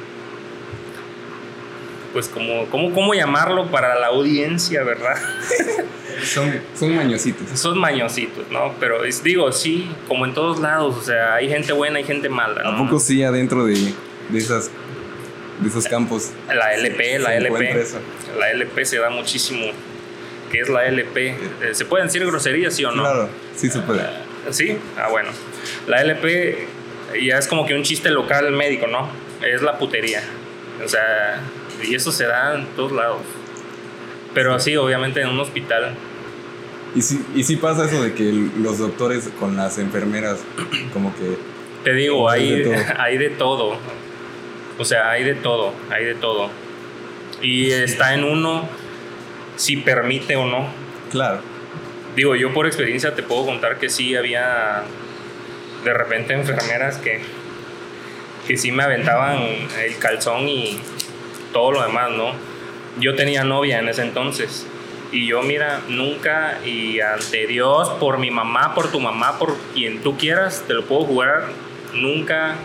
pues 2.13 2.29
como, 2.29 2.67
¿cómo, 2.67 2.93
cómo 2.93 3.15
llamarlo 3.15 3.71
para 3.71 3.99
la 3.99 4.09
audiencia, 4.09 4.83
verdad? 4.83 5.17
son, 6.25 6.53
son 6.79 6.95
mañositos. 6.95 7.59
Son 7.59 7.79
mañositos, 7.79 8.51
¿no? 8.51 8.75
Pero 8.79 9.03
digo, 9.25 9.51
sí, 9.53 9.91
como 10.09 10.27
en 10.27 10.35
todos 10.35 10.61
lados, 10.61 10.97
o 10.97 11.03
sea, 11.03 11.35
hay 11.35 11.49
gente 11.49 11.73
buena 11.73 12.01
y 12.01 12.05
gente 12.05 12.29
mala. 12.29 12.61
¿A 12.65 12.77
poco 12.77 13.01
sí 13.01 13.23
adentro 13.23 13.65
de, 13.65 13.95
de, 14.29 14.39
esas, 14.39 14.71
de 15.63 15.69
esos 15.69 15.87
campos? 15.87 16.31
La 16.49 16.75
LP, 16.75 17.19
la 17.19 17.37
LP. 17.37 17.85
La 18.39 18.51
LP 18.51 18.85
se 18.85 18.99
da 18.99 19.11
muchísimo. 19.11 19.67
¿Qué 20.51 20.61
es 20.61 20.69
la 20.69 20.85
LP? 20.87 21.29
Eh, 21.29 21.37
¿Se 21.73 21.85
pueden 21.85 22.09
decir 22.09 22.25
groserías, 22.27 22.75
sí 22.75 22.85
o 22.85 22.93
no? 22.93 23.03
Claro, 23.03 23.29
sí 23.57 23.71
se 23.71 23.81
puede. 23.81 24.03
¿Sí? 24.51 24.77
Ah, 24.99 25.09
bueno. 25.09 25.31
La 25.87 26.03
LP 26.03 26.67
ya 27.21 27.39
es 27.39 27.47
como 27.47 27.67
que 27.67 27.75
un 27.75 27.83
chiste 27.83 28.11
local 28.11 28.51
médico, 28.53 28.87
¿no? 28.87 29.09
Es 29.47 29.63
la 29.63 29.79
putería. 29.79 30.23
O 30.85 30.89
sea, 30.89 31.41
y 31.83 31.95
eso 31.95 32.13
se 32.13 32.27
da 32.27 32.55
en 32.55 32.67
todos 32.77 32.93
lados. 32.93 33.23
Pero 34.35 34.55
así, 34.55 34.77
obviamente, 34.77 35.21
en 35.21 35.29
un 35.29 35.41
hospital. 35.41 35.95
¿Y 36.95 37.03
si, 37.03 37.25
y 37.35 37.45
si 37.45 37.57
pasa 37.57 37.87
eso 37.87 38.03
de 38.03 38.13
que 38.13 38.33
los 38.59 38.79
doctores 38.79 39.31
con 39.39 39.57
las 39.57 39.79
enfermeras, 39.79 40.41
como 40.93 41.15
que. 41.17 41.37
Te 41.85 41.95
digo, 41.95 42.29
hay, 42.29 42.71
hay 42.99 43.19
de 43.19 43.31
todo. 43.31 43.77
O 44.79 44.85
sea, 44.85 45.11
hay 45.11 45.25
de 45.25 45.35
todo, 45.35 45.73
hay 45.91 46.05
de 46.05 46.15
todo. 46.15 46.51
Y 47.41 47.71
está 47.71 48.15
en 48.15 48.25
uno 48.25 48.69
si 49.57 49.77
permite 49.77 50.37
o 50.37 50.47
no. 50.47 50.67
Claro. 51.11 51.41
Digo, 52.17 52.37
yo 52.37 52.53
por 52.53 52.67
experiencia 52.67 53.15
te 53.15 53.23
puedo 53.23 53.47
contar 53.47 53.79
que 53.79 53.89
sí 53.89 54.15
había 54.17 54.85
de 55.85 55.95
repente 55.95 56.35
enfermeras 56.35 56.99
que, 56.99 57.21
que 58.47 58.57
sí 58.57 58.71
me 58.71 58.83
aventaban 58.83 59.39
el 59.83 59.99
calzón 59.99 60.49
y 60.49 60.79
todo 61.53 61.73
lo 61.73 61.83
demás, 61.83 62.11
¿no? 62.11 62.33
Yo 62.99 63.15
tenía 63.15 63.45
novia 63.45 63.79
en 63.79 63.89
ese 63.89 64.03
entonces. 64.03 64.67
Y 65.11 65.27
yo, 65.27 65.43
mira, 65.43 65.81
nunca 65.89 66.59
y 66.65 67.01
ante 67.01 67.47
Dios, 67.47 67.91
por 68.01 68.19
mi 68.19 68.31
mamá, 68.31 68.75
por 68.75 68.91
tu 68.91 69.01
mamá, 69.01 69.39
por 69.39 69.57
quien 69.75 70.03
tú 70.03 70.17
quieras, 70.17 70.65
te 70.67 70.75
lo 70.75 70.85
puedo 70.85 71.05
jugar. 71.05 71.49
Nunca, 71.95 72.57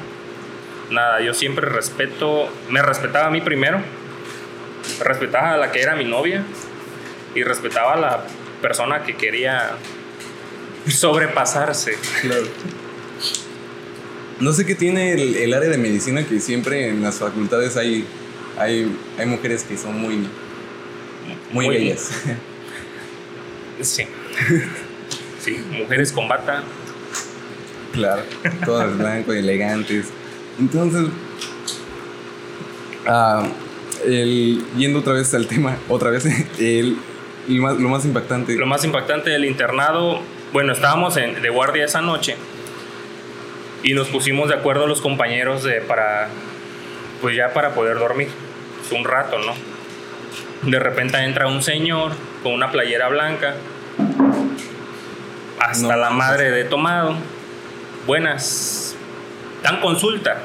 nada, 0.92 1.22
yo 1.22 1.34
siempre 1.34 1.68
respeto, 1.68 2.50
me 2.70 2.82
respetaba 2.82 3.28
a 3.28 3.30
mí 3.30 3.42
primero, 3.42 3.82
respetaba 5.00 5.54
a 5.54 5.58
la 5.58 5.72
que 5.72 5.82
era 5.82 5.96
mi 5.96 6.06
novia 6.06 6.44
y 7.36 7.44
respetaba 7.44 7.94
a 7.94 7.98
la 7.98 8.24
persona 8.62 9.04
que 9.04 9.16
quería 9.16 9.72
sobrepasarse. 10.88 11.98
Claro. 12.22 12.46
No 14.40 14.54
sé 14.54 14.66
qué 14.66 14.76
tiene 14.76 15.14
el, 15.14 15.36
el 15.36 15.54
área 15.54 15.70
de 15.70 15.78
medicina 15.78 16.24
que 16.26 16.40
siempre 16.40 16.90
en 16.90 17.02
las 17.02 17.16
facultades 17.16 17.76
hay 17.76 18.06
hay, 18.58 18.92
hay 19.18 19.26
mujeres 19.26 19.64
que 19.64 19.78
son 19.78 20.00
muy, 20.00 20.28
muy, 21.52 21.70
bellas. 21.70 22.10
Sí. 23.80 24.08
Sí, 25.40 25.64
mujeres 25.72 26.12
con 26.12 26.28
bata. 26.28 26.64
Claro, 27.94 28.24
todas 28.66 28.98
blanco 28.98 29.34
elegantes. 29.34 30.08
Entonces, 30.60 31.10
ah, 33.08 33.48
yendo 34.78 35.00
otra 35.00 35.14
vez 35.14 35.34
al 35.34 35.48
tema, 35.48 35.78
otra 35.90 36.10
vez, 36.10 36.26
el, 36.60 36.98
lo 37.48 37.90
más 37.90 38.06
impactante. 38.06 38.56
Lo 38.56 38.66
más 38.66 38.84
impactante 38.84 39.30
del 39.30 39.46
internado, 39.46 40.22
bueno, 40.54 40.74
estábamos 40.74 41.18
en, 41.18 41.42
de 41.42 41.50
guardia 41.50 41.86
esa 41.86 42.02
noche 42.02 42.36
y 43.84 43.94
nos 43.94 44.08
pusimos 44.08 44.50
de 44.50 44.56
acuerdo 44.56 44.88
los 44.88 45.02
compañeros 45.02 45.64
de, 45.64 45.82
para, 45.82 46.30
pues 47.22 47.36
ya 47.36 47.54
para 47.54 47.74
poder 47.74 48.00
dormir 48.00 48.30
un 48.92 49.06
rato, 49.06 49.38
¿no? 49.40 49.54
De 50.70 50.80
repente 50.80 51.18
entra 51.20 51.48
un 51.48 51.62
señor 51.62 52.14
con 52.44 52.54
una 52.54 52.72
playera 52.72 53.10
blanca, 53.10 53.56
hasta 55.60 55.96
la 55.96 56.10
madre 56.10 56.52
de 56.52 56.64
tomado. 56.64 57.16
Buenas, 58.06 58.97
dan 59.64 59.82
consulta. 59.82 60.42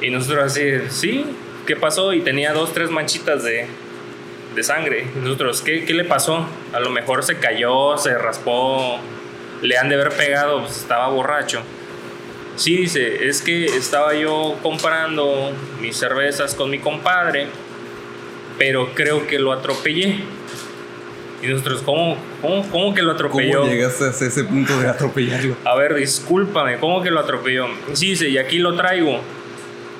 y 0.00 0.10
nosotros 0.10 0.44
así, 0.44 0.62
sí, 0.90 1.24
¿qué 1.66 1.76
pasó? 1.76 2.12
Y 2.12 2.20
tenía 2.20 2.52
dos, 2.52 2.72
tres 2.72 2.90
manchitas 2.90 3.42
de, 3.44 3.66
de 4.54 4.62
sangre. 4.62 5.06
nosotros, 5.22 5.62
¿qué, 5.62 5.84
¿qué, 5.84 5.94
le 5.94 6.04
pasó? 6.04 6.46
A 6.72 6.80
lo 6.80 6.90
mejor 6.90 7.22
se 7.22 7.38
cayó, 7.38 7.96
se 7.98 8.16
raspó, 8.16 8.98
le 9.62 9.78
han 9.78 9.88
de 9.88 9.96
haber 9.96 10.12
pegado, 10.12 10.62
pues, 10.62 10.78
estaba 10.78 11.08
borracho. 11.08 11.62
Sí, 12.56 12.76
dice, 12.76 13.28
es 13.28 13.42
que 13.42 13.66
estaba 13.66 14.14
yo 14.14 14.58
comprando 14.62 15.52
mis 15.80 15.96
cervezas 15.96 16.54
con 16.54 16.70
mi 16.70 16.78
compadre, 16.78 17.48
pero 18.58 18.94
creo 18.94 19.26
que 19.26 19.38
lo 19.38 19.52
atropellé. 19.52 20.20
Y 21.42 21.48
nosotros, 21.48 21.82
¿cómo, 21.82 22.16
cómo, 22.40 22.94
que 22.94 23.02
lo 23.02 23.12
atropelló? 23.12 23.60
¿Cómo 23.60 23.70
llegaste 23.72 24.04
a 24.04 24.08
ese 24.08 24.44
punto 24.44 24.78
de 24.80 24.88
atropellarlo? 24.88 25.56
A 25.64 25.76
ver, 25.76 25.94
discúlpame, 25.94 26.78
¿cómo 26.78 27.02
que 27.02 27.10
lo 27.10 27.20
atropelló? 27.20 27.66
Sí, 27.92 28.10
dice, 28.10 28.28
y 28.28 28.38
aquí 28.38 28.58
lo 28.58 28.74
traigo. 28.74 29.20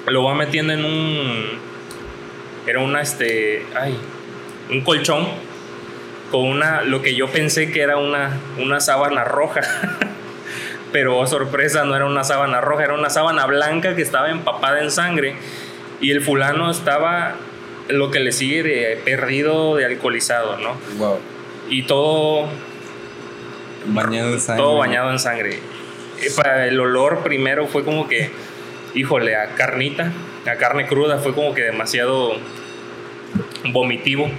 Lo 0.06 0.24
va 0.24 0.34
metiendo 0.34 0.72
en 0.72 0.84
un. 0.84 1.44
Era 2.66 2.80
una, 2.80 3.02
este. 3.02 3.66
Ay, 3.74 3.96
un 4.70 4.80
colchón. 4.80 5.26
Con 6.30 6.44
una. 6.44 6.82
Lo 6.82 7.02
que 7.02 7.14
yo 7.14 7.28
pensé 7.28 7.70
que 7.70 7.82
era 7.82 7.98
una, 7.98 8.38
una 8.58 8.80
sábana 8.80 9.24
roja. 9.24 9.60
pero 10.92 11.18
oh, 11.18 11.26
sorpresa, 11.26 11.84
no 11.84 11.94
era 11.94 12.06
una 12.06 12.24
sábana 12.24 12.60
roja, 12.60 12.84
era 12.84 12.94
una 12.94 13.10
sábana 13.10 13.44
blanca 13.44 13.94
que 13.94 14.02
estaba 14.02 14.30
empapada 14.30 14.80
en 14.80 14.90
sangre 14.90 15.36
y 16.00 16.10
el 16.10 16.22
fulano 16.22 16.70
estaba 16.70 17.34
lo 17.88 18.10
que 18.10 18.20
le 18.20 18.32
sigue 18.32 18.62
de 18.62 18.96
perdido, 19.04 19.76
de 19.76 19.84
alcoholizado, 19.84 20.56
¿no? 20.58 20.76
Wow. 20.98 21.18
Y 21.68 21.82
todo 21.84 22.48
bañado 23.86 24.32
en 24.32 24.40
sangre. 24.40 24.62
Todo 24.62 24.76
bañado 24.76 25.10
en 25.12 25.18
sangre. 25.18 25.60
eh, 26.20 26.30
para 26.36 26.66
el 26.66 26.78
olor 26.80 27.22
primero 27.22 27.66
fue 27.66 27.84
como 27.84 28.08
que, 28.08 28.30
híjole, 28.94 29.36
a 29.36 29.54
carnita, 29.54 30.12
a 30.46 30.56
carne 30.56 30.86
cruda, 30.86 31.18
fue 31.18 31.34
como 31.34 31.54
que 31.54 31.62
demasiado 31.62 32.34
vomitivo. 33.72 34.30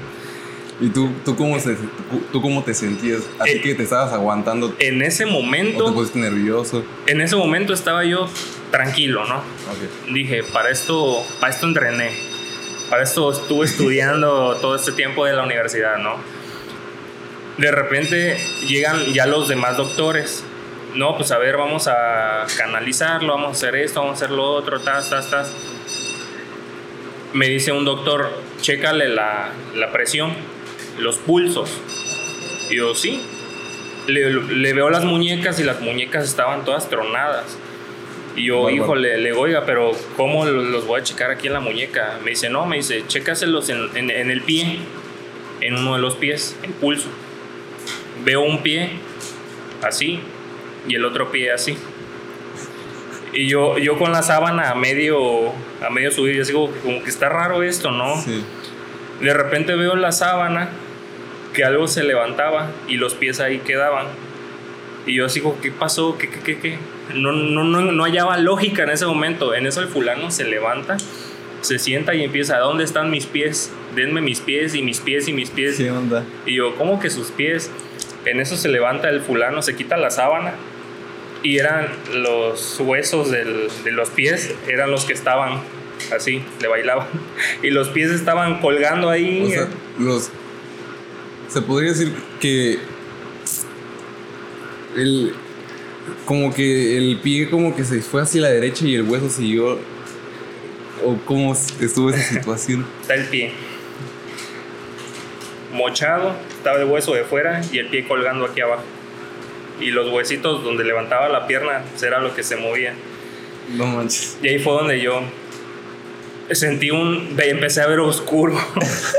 ¿Y 0.79 0.89
tú, 0.89 1.09
tú, 1.25 1.35
cómo, 1.35 1.59
se, 1.59 1.75
tú, 2.31 2.39
cómo 2.41 2.63
te 2.63 2.73
sentías? 2.73 3.21
Así 3.39 3.53
Eh, 3.57 3.61
que 3.61 3.73
te 3.73 3.83
estabas 3.83 4.13
aguantando. 4.13 4.75
En 4.79 5.01
ese 5.01 5.25
¿O 5.25 5.27
te 5.27 5.33
momento, 5.33 5.93
pusiste 5.93 6.19
nervioso? 6.19 6.85
en 7.07 7.21
ese 7.21 7.35
momento 7.35 7.73
estaba 7.73 8.03
yo 8.05 8.29
tranquilo, 8.71 9.25
¿no? 9.25 9.37
Ok. 9.37 10.13
Dije, 10.13 10.43
para 10.53 10.69
esto, 10.69 11.23
para 11.39 11.51
esto 11.53 11.65
entrené. 11.65 12.11
Para 12.89 13.03
esto 13.03 13.31
estuve 13.31 13.65
estudiando 13.65 14.55
todo 14.61 14.75
este 14.75 14.93
tiempo 14.93 15.25
de 15.25 15.33
la 15.33 15.43
universidad, 15.43 15.97
¿no? 15.97 16.15
De 17.57 17.69
repente 17.71 18.37
llegan 18.67 19.13
ya 19.13 19.25
los 19.25 19.49
demás 19.49 19.75
doctores. 19.75 20.43
No, 20.95 21.17
pues 21.17 21.31
a 21.31 21.37
ver, 21.37 21.57
vamos 21.57 21.87
a 21.87 22.45
canalizarlo, 22.57 23.33
vamos 23.33 23.49
a 23.49 23.51
hacer 23.51 23.75
esto, 23.75 23.99
vamos 23.99 24.21
a 24.21 24.25
hacer 24.25 24.35
lo 24.35 24.45
otro, 24.45 24.79
tas, 24.79 25.09
tas, 25.09 25.29
tas. 25.29 25.51
Me 27.33 27.47
dice 27.49 27.73
un 27.73 27.83
doctor, 27.83 28.31
chécale 28.61 29.09
la, 29.09 29.49
la 29.75 29.91
presión, 29.91 30.33
los 30.97 31.17
pulsos. 31.17 31.69
Y 32.69 32.77
yo, 32.77 32.95
sí. 32.95 33.21
Le, 34.07 34.31
le 34.31 34.73
veo 34.73 34.89
las 34.89 35.03
muñecas 35.03 35.59
y 35.59 35.63
las 35.63 35.81
muñecas 35.81 36.23
estaban 36.23 36.63
todas 36.63 36.89
tronadas. 36.89 37.57
Y 38.37 38.45
yo, 38.45 38.63
Bárbaro. 38.63 38.75
híjole, 38.83 39.17
le 39.17 39.29
digo, 39.31 39.41
oiga, 39.41 39.65
pero 39.65 39.91
¿cómo 40.15 40.45
lo- 40.45 40.61
los 40.63 40.85
voy 40.87 41.01
a 41.01 41.03
checar 41.03 41.31
aquí 41.31 41.47
en 41.47 41.53
la 41.53 41.59
muñeca? 41.59 42.19
Me 42.23 42.29
dice, 42.31 42.49
no, 42.49 42.65
me 42.65 42.77
dice, 42.77 43.03
chécaselos 43.07 43.67
en, 43.69 43.89
en, 43.95 44.09
en 44.11 44.31
el 44.31 44.41
pie, 44.41 44.77
en 45.61 45.75
uno 45.75 45.95
de 45.95 46.01
los 46.01 46.15
pies, 46.15 46.55
el 46.63 46.69
pulso. 46.71 47.09
Veo 48.23 48.41
un 48.41 48.61
pie 48.63 48.91
así 49.83 50.19
y 50.87 50.95
el 50.95 51.03
otro 51.03 51.31
pie 51.31 51.51
así. 51.51 51.77
Y 53.33 53.47
yo, 53.47 53.77
yo 53.77 53.97
con 53.97 54.11
la 54.11 54.23
sábana 54.23 54.69
a 54.71 54.75
medio, 54.75 55.49
a 55.85 55.89
medio 55.91 56.11
subir, 56.11 56.35
yo 56.35 56.43
digo, 56.45 56.71
como 56.83 57.03
que 57.03 57.09
está 57.09 57.29
raro 57.29 57.61
esto, 57.63 57.91
¿no? 57.91 58.21
Sí. 58.21 58.43
De 59.21 59.33
repente 59.33 59.75
veo 59.75 59.95
la 59.95 60.11
sábana 60.11 60.69
que 61.53 61.63
algo 61.65 61.87
se 61.87 62.03
levantaba 62.03 62.69
y 62.87 62.95
los 62.97 63.15
pies 63.15 63.39
ahí 63.39 63.59
quedaban. 63.59 64.07
Y 65.07 65.15
yo 65.15 65.25
así 65.25 65.41
como, 65.41 65.59
¿qué 65.61 65.71
pasó? 65.71 66.17
¿Qué, 66.17 66.29
qué, 66.29 66.39
qué, 66.41 66.59
qué? 66.59 66.77
No, 67.15 67.31
no, 67.31 67.63
no, 67.63 67.81
no 67.91 68.03
hallaba 68.03 68.37
lógica 68.37 68.83
en 68.83 68.89
ese 68.91 69.05
momento. 69.05 69.55
En 69.55 69.65
eso 69.65 69.81
el 69.81 69.87
fulano 69.87 70.29
se 70.31 70.43
levanta, 70.43 70.97
se 71.61 71.79
sienta 71.79 72.13
y 72.13 72.23
empieza, 72.23 72.57
¿dónde 72.59 72.83
están 72.83 73.09
mis 73.09 73.25
pies? 73.25 73.71
Denme 73.95 74.21
mis 74.21 74.41
pies 74.41 74.75
y 74.75 74.81
mis 74.83 74.99
pies 74.99 75.27
y 75.27 75.33
mis 75.33 75.49
pies. 75.49 75.77
¿Qué 75.77 75.89
onda? 75.89 76.23
Y 76.45 76.55
yo, 76.55 76.75
¿cómo 76.75 76.99
que 76.99 77.09
sus 77.09 77.31
pies? 77.31 77.71
En 78.25 78.39
eso 78.41 78.57
se 78.57 78.67
levanta 78.67 79.09
el 79.09 79.21
fulano, 79.21 79.61
se 79.61 79.75
quita 79.75 79.95
la 79.97 80.11
sábana 80.11 80.53
y 81.43 81.57
eran 81.57 81.87
los 82.13 82.77
huesos 82.79 83.31
del- 83.31 83.69
de 83.85 83.91
los 83.91 84.09
pies, 84.09 84.53
eran 84.67 84.91
los 84.91 85.05
que 85.05 85.13
estaban 85.13 85.61
así, 86.13 86.41
le 86.61 86.67
bailaban. 86.67 87.07
Y 87.63 87.69
los 87.69 87.87
pies 87.89 88.11
estaban 88.11 88.59
colgando 88.59 89.09
ahí. 89.09 89.43
O 89.45 89.49
sea, 89.49 89.67
los. 89.99 90.29
Se 91.47 91.61
podría 91.61 91.91
decir 91.91 92.13
que. 92.41 92.79
El. 94.97 95.33
Como 96.25 96.53
que 96.53 96.97
el 96.97 97.17
pie 97.21 97.49
como 97.49 97.75
que 97.75 97.83
se 97.83 98.01
fue 98.01 98.21
hacia 98.21 98.41
la 98.41 98.49
derecha 98.49 98.85
y 98.85 98.95
el 98.95 99.03
hueso 99.03 99.29
siguió. 99.29 99.77
O 101.05 101.15
cómo 101.25 101.53
estuvo 101.53 102.09
esa 102.09 102.21
situación. 102.35 102.85
está 103.01 103.13
el 103.15 103.25
pie. 103.25 103.51
Mochado, 105.73 106.33
estaba 106.57 106.77
el 106.79 106.85
hueso 106.85 107.13
de 107.13 107.23
fuera 107.23 107.61
y 107.71 107.77
el 107.79 107.87
pie 107.87 108.07
colgando 108.07 108.45
aquí 108.45 108.61
abajo. 108.61 108.83
Y 109.79 109.91
los 109.91 110.09
huesitos 110.11 110.63
donde 110.63 110.83
levantaba 110.83 111.29
la 111.29 111.45
pierna 111.45 111.83
pues, 111.91 112.01
era 112.03 112.19
lo 112.19 112.33
que 112.33 112.41
se 112.43 112.55
movía. 112.55 112.93
No 113.75 113.85
manches. 113.85 114.37
Y 114.41 114.47
ahí 114.47 114.59
fue 114.59 114.73
donde 114.73 114.99
yo 115.01 115.21
sentí 116.51 116.89
un. 116.89 117.37
empecé 117.37 117.81
a 117.81 117.87
ver 117.87 117.99
oscuro. 117.99 118.57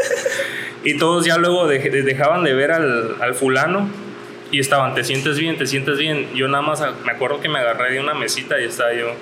y 0.84 0.96
todos 0.96 1.26
ya 1.26 1.36
luego 1.36 1.68
de- 1.68 1.78
de- 1.78 2.02
dejaban 2.02 2.42
de 2.44 2.54
ver 2.54 2.72
al, 2.72 3.16
al 3.20 3.34
fulano 3.34 3.88
y 4.50 4.60
estaban, 4.60 4.94
te 4.94 5.04
sientes 5.04 5.38
bien, 5.38 5.58
te 5.58 5.66
sientes 5.66 5.98
bien. 5.98 6.28
Yo 6.34 6.48
nada 6.48 6.62
más 6.62 6.80
a- 6.80 6.92
me 7.04 7.12
acuerdo 7.12 7.40
que 7.40 7.48
me 7.48 7.58
agarré 7.58 7.92
de 7.92 8.00
una 8.00 8.14
mesita 8.14 8.60
y 8.60 8.64
estaba 8.64 8.92
yo, 8.94 9.12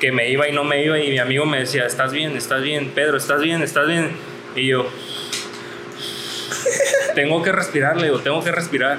que 0.00 0.12
me 0.12 0.30
iba 0.30 0.48
y 0.48 0.52
no 0.52 0.64
me 0.64 0.82
iba. 0.84 0.98
Y 0.98 1.10
mi 1.10 1.18
amigo 1.18 1.44
me 1.46 1.58
decía, 1.60 1.86
estás 1.86 2.12
bien, 2.12 2.36
estás 2.36 2.62
bien, 2.62 2.90
Pedro, 2.94 3.16
estás 3.16 3.40
bien, 3.42 3.62
estás 3.62 3.86
bien. 3.86 4.10
Y 4.56 4.68
yo, 4.68 4.88
tengo 7.14 7.42
que 7.42 7.52
respirar, 7.52 7.96
le 7.96 8.04
digo, 8.04 8.18
tengo 8.20 8.42
que 8.42 8.52
respirar. 8.52 8.98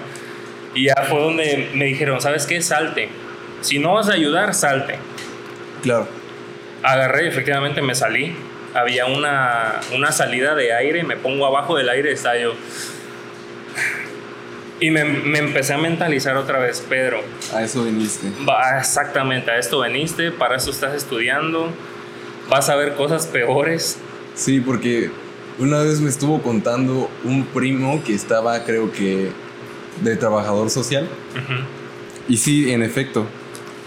Y 0.73 0.85
ya 0.85 0.95
fue 1.09 1.19
donde 1.21 1.69
me 1.73 1.85
dijeron, 1.85 2.21
¿sabes 2.21 2.45
qué? 2.45 2.61
Salte. 2.61 3.09
Si 3.61 3.79
no 3.79 3.93
vas 3.93 4.09
a 4.09 4.13
ayudar, 4.13 4.53
salte. 4.53 4.95
Claro. 5.81 6.07
Agarré, 6.83 7.27
efectivamente 7.27 7.81
me 7.81 7.95
salí. 7.95 8.35
Había 8.73 9.05
una, 9.05 9.79
una 9.93 10.11
salida 10.11 10.53
de 10.53 10.73
aire, 10.73 11.03
me 11.03 11.15
pongo 11.15 11.45
abajo 11.45 11.77
del 11.77 11.87
aire, 11.89 12.11
estaba 12.11 12.37
yo. 12.37 12.53
Y 14.79 14.91
me, 14.91 15.05
me 15.05 15.39
empecé 15.39 15.73
a 15.73 15.77
mentalizar 15.77 16.35
otra 16.35 16.59
vez, 16.59 16.81
Pedro, 16.87 17.21
A 17.53 17.63
eso 17.63 17.83
viniste. 17.85 18.27
va, 18.47 18.77
exactamente, 18.77 19.49
a 19.51 19.57
esto 19.57 19.79
veniste, 19.79 20.31
para 20.31 20.57
eso 20.57 20.69
estás 20.69 20.93
estudiando, 20.93 21.69
vas 22.49 22.69
a 22.69 22.75
ver 22.75 22.95
cosas 22.95 23.25
peores. 23.25 23.97
Sí, 24.33 24.59
porque 24.59 25.11
una 25.59 25.79
vez 25.79 26.01
me 26.01 26.09
estuvo 26.09 26.41
contando 26.41 27.09
un 27.23 27.45
primo 27.45 28.03
que 28.03 28.13
estaba, 28.13 28.65
creo 28.65 28.91
que, 28.91 29.31
de 30.01 30.17
trabajador 30.17 30.69
social. 30.69 31.07
Y 32.27 32.35
sí, 32.35 32.73
en 32.73 32.83
efecto, 32.83 33.25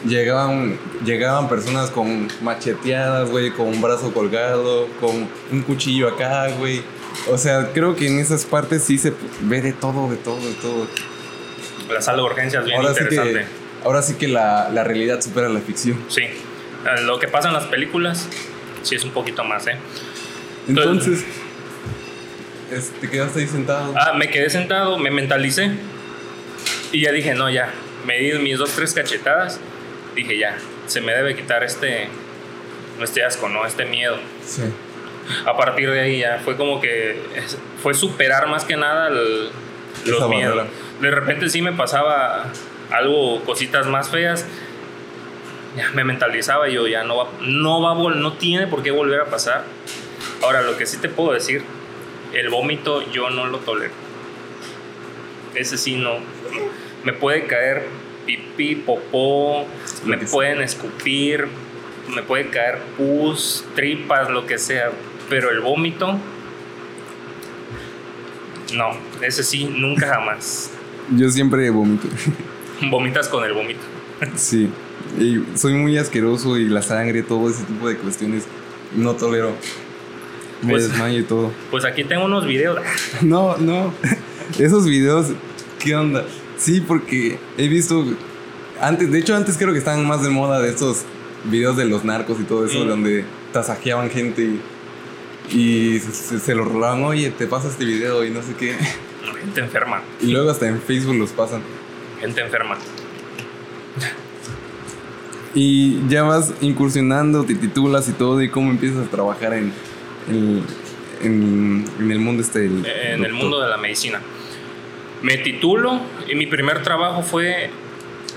llegaban, 0.07 0.79
llegaban 1.05 1.51
personas 1.51 1.91
con 1.91 2.29
macheteadas, 2.41 3.29
güey, 3.31 3.51
con 3.51 3.67
un 3.67 3.83
brazo 3.83 4.15
colgado, 4.15 4.87
con 5.01 5.29
un 5.53 5.63
cuchillo 5.63 6.09
acá, 6.09 6.49
güey. 6.59 6.81
O 7.31 7.37
sea, 7.39 7.73
creo 7.73 7.97
que 7.97 8.07
en 8.07 8.19
esas 8.21 8.45
partes 8.45 8.83
sí 8.85 8.97
se 8.99 9.13
ve 9.43 9.61
de 9.61 9.73
todo, 9.73 10.09
de 10.11 10.17
todo, 10.17 10.39
de 10.41 10.55
todo. 10.55 10.87
La 11.91 12.01
sala 12.01 12.19
de 12.19 12.25
urgencias, 12.25 12.65
bien 12.65 12.77
Ahora 12.79 12.95
sí 12.95 13.01
interesante. 13.03 13.41
que, 13.41 13.47
ahora 13.85 14.03
sí 14.03 14.15
que 14.15 14.29
la, 14.29 14.71
la 14.71 14.85
realidad 14.85 15.21
supera 15.21 15.49
la 15.49 15.61
ficción. 15.61 16.03
Sí. 16.09 16.23
Eh, 16.23 17.03
Lo 17.03 17.19
que 17.19 17.29
pasa 17.29 17.49
en 17.49 17.55
las 17.55 17.65
películas, 17.65 18.29
sí 18.83 18.95
es 18.95 19.05
un 19.05 19.11
poquito 19.11 19.45
más, 19.45 19.67
¿eh? 19.67 19.77
Entonces, 20.69 21.25
es- 22.71 22.91
te 23.01 23.09
quedaste 23.11 23.41
ahí 23.41 23.47
sentado. 23.47 23.95
Ah, 23.97 24.13
me 24.15 24.29
quedé 24.31 24.49
sentado, 24.51 24.99
me 24.99 25.11
mentalicé 25.11 25.71
y 26.93 27.03
ya 27.03 27.13
dije, 27.13 27.35
no, 27.35 27.51
ya, 27.51 27.71
me 28.07 28.19
di 28.19 28.33
mis 28.39 28.59
dos, 28.59 28.71
tres 28.71 28.93
cachetadas, 28.93 29.59
dije, 30.15 30.39
ya, 30.39 30.57
se 30.87 31.01
me 31.01 31.13
debe 31.13 31.35
quitar 31.37 31.65
este, 31.65 32.09
este 33.03 33.25
asco, 33.25 33.49
¿no? 33.49 33.67
Este 33.67 33.85
miedo. 33.87 34.19
Sí. 34.47 34.63
A 35.47 35.57
partir 35.57 35.91
de 35.91 36.01
ahí 36.01 36.19
ya 36.21 36.41
fue 36.45 36.57
como 36.57 36.81
que 36.81 37.21
fue 37.83 37.95
superar 37.95 38.47
más 38.49 38.65
que 38.65 38.77
nada 38.77 39.09
el- 39.09 39.51
Esa 40.05 40.11
los 40.11 40.29
miedos. 40.29 40.57
barrera. 40.57 40.75
De 41.01 41.11
repente 41.11 41.49
sí 41.51 41.63
me 41.63 41.73
pasaba 41.73 42.47
algo, 42.91 43.43
cositas 43.45 43.87
más 43.87 44.09
feas, 44.11 44.47
ya 45.77 45.91
me 45.95 46.05
mentalizaba 46.05 46.69
y 46.69 46.75
yo 46.75 46.87
ya 46.87 47.05
no 47.05 47.17
va, 47.17 47.29
no 47.41 47.81
va, 47.83 48.15
no 48.15 48.33
tiene 48.35 48.67
por 48.67 48.83
qué 48.83 48.91
volver 48.91 49.21
a 49.21 49.27
pasar. 49.27 49.65
Ahora, 50.43 50.63
lo 50.63 50.77
que 50.77 50.87
sí 50.87 50.97
te 50.99 51.09
puedo 51.09 51.33
decir, 51.33 51.63
el 52.33 52.49
vómito 52.49 53.03
yo 53.13 53.31
no 53.31 53.47
lo 53.47 53.59
tolero. 53.59 53.93
Ese 55.55 55.77
sí 55.79 55.97
no. 55.97 56.19
Me 57.05 57.13
puede 57.13 57.47
caer 57.47 57.87
pipí, 58.27 58.75
popó, 58.77 59.67
me 60.05 60.19
pueden 60.19 60.61
escupir, 60.63 61.47
me 62.09 62.23
puede 62.23 62.49
caer 62.51 62.79
pus, 62.97 63.65
tripas, 63.75 64.31
lo 64.31 64.47
que 64.47 64.59
sea. 64.59 64.91
Pero 65.29 65.51
el 65.51 65.61
vómito, 65.61 66.19
no, 68.75 68.91
ese 69.23 69.43
sí, 69.43 69.65
nunca 69.65 70.07
jamás. 70.09 70.71
Yo 71.17 71.29
siempre 71.31 71.69
vomito. 71.71 72.07
Vomitas 72.91 73.29
con 73.29 73.45
el 73.45 73.53
vómito. 73.55 73.81
Sí. 74.37 74.69
Y 75.19 75.43
soy 75.57 75.75
muy 75.75 75.97
asqueroso 75.97 76.59
y 76.59 76.69
la 76.69 76.83
sangre, 76.83 77.23
todo 77.23 77.49
ese 77.49 77.65
tipo 77.65 77.89
de 77.89 77.97
cuestiones 77.97 78.45
no 78.95 79.15
tolero. 79.15 79.53
Me 80.63 80.73
Pues- 80.73 80.89
desmayo 80.91 81.19
y 81.21 81.23
todo. 81.23 81.53
Pues 81.71 81.85
aquí 81.85 82.05
tengo 82.05 82.25
unos 82.27 82.47
videos. 82.47 82.79
No, 83.23 83.57
no. 83.59 83.93
Esos 84.59 84.87
videos, 84.87 85.29
¿qué 85.79 85.95
onda? 85.95 86.25
Sí, 86.59 86.81
porque 86.87 87.39
he 87.57 87.69
visto. 87.69 88.05
Antes, 88.81 89.11
de 89.11 89.19
hecho, 89.19 89.35
antes 89.35 89.57
creo 89.57 89.73
que 89.73 89.79
estaban 89.79 90.07
más 90.07 90.23
de 90.23 90.31
moda 90.31 90.61
de 90.61 90.69
estos 90.71 91.03
videos 91.45 91.77
de 91.77 91.85
los 91.85 92.05
narcos 92.05 92.39
y 92.41 92.45
todo 92.45 92.67
eso, 92.67 92.85
Mm. 92.85 92.89
donde 92.89 93.25
tasajeaban 93.53 94.11
gente 94.11 94.43
y, 94.43 94.61
y 95.51 95.99
se, 96.01 96.39
se 96.41 96.55
lo 96.55 96.65
rolaban. 96.65 97.03
Oye, 97.05 97.31
te 97.31 97.47
pasa 97.47 97.69
este 97.69 97.85
video 97.85 98.25
y 98.25 98.31
no 98.31 98.43
sé 98.43 98.55
qué. 98.59 98.75
Gente 99.41 99.61
enferma, 99.61 100.03
Y 100.21 100.31
luego 100.33 100.51
hasta 100.51 100.67
en 100.69 100.81
Facebook 100.81 101.17
los 101.17 101.31
pasan. 101.31 101.63
gente 102.21 102.41
enferma. 102.41 102.77
Y 105.55 106.07
ya 106.09 106.23
vas 106.25 106.53
incursionando, 106.61 107.45
te 107.45 107.55
titulas 107.55 108.09
y 108.09 108.13
todo, 108.13 108.41
y 108.43 108.49
cómo 108.49 108.71
empiezas 108.71 109.07
a 109.07 109.11
trabajar 109.11 109.55
en, 109.55 109.73
en, 110.31 110.63
en- 111.23 111.85
en 111.99 112.11
el 112.13 112.19
mundo 112.21 112.43
este 112.43 112.67
en 112.67 113.25
el 113.25 113.33
mundo 113.33 113.61
de 113.61 113.69
la 113.69 113.77
medicina. 113.77 114.21
Me 115.23 115.39
titulo 115.39 116.01
y 116.29 116.35
mi 116.37 116.47
primer 116.47 116.83
trabajo 116.83 117.23
fue, 117.23 117.71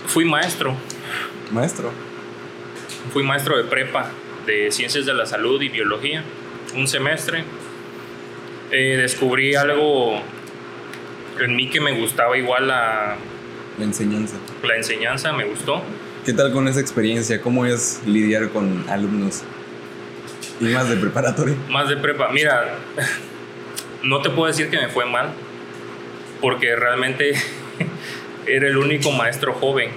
fui 0.08 0.26
maestro. 0.26 0.76
Maestro. 1.52 1.92
Fui 3.14 3.24
maestro 3.24 3.58
de 3.58 3.66
prepa 3.66 4.10
de 4.48 4.72
Ciencias 4.72 5.06
de 5.06 5.14
la 5.14 5.26
Salud 5.26 5.62
y 5.62 5.70
Biología, 5.70 6.24
un 6.76 6.88
semestre. 6.88 7.44
Eh, 8.72 8.98
descubrí 8.98 9.56
algo 9.56 10.20
en 11.40 11.56
mí 11.56 11.70
que 11.70 11.82
me 11.82 12.00
gustaba 12.00 12.38
igual 12.38 12.68
la, 12.68 13.18
La 13.78 13.84
enseñanza. 13.86 14.36
la 14.64 14.76
enseñanza, 14.78 15.34
me 15.34 15.46
gustó. 15.46 15.82
¿Qué 16.26 16.34
tal 16.34 16.52
con 16.54 16.68
esa 16.68 16.80
experiencia? 16.80 17.42
¿Cómo 17.42 17.66
es 17.66 18.02
lidiar 18.06 18.50
con 18.50 18.86
alumnos? 18.90 19.44
Y 20.60 20.66
más 20.66 20.88
de 20.90 20.96
preparatoria. 20.98 21.56
Más 21.70 21.90
de 21.90 21.98
prepa. 21.98 22.30
Mira, 22.30 22.76
no 24.04 24.22
te 24.22 24.30
puedo 24.30 24.48
decir 24.48 24.70
que 24.70 24.78
me 24.78 24.88
fue 24.90 25.06
mal, 25.06 25.32
porque 26.40 26.76
realmente 26.76 27.34
era 28.46 28.68
el 28.68 28.78
único 28.78 29.12
maestro 29.12 29.54
joven. 29.54 29.90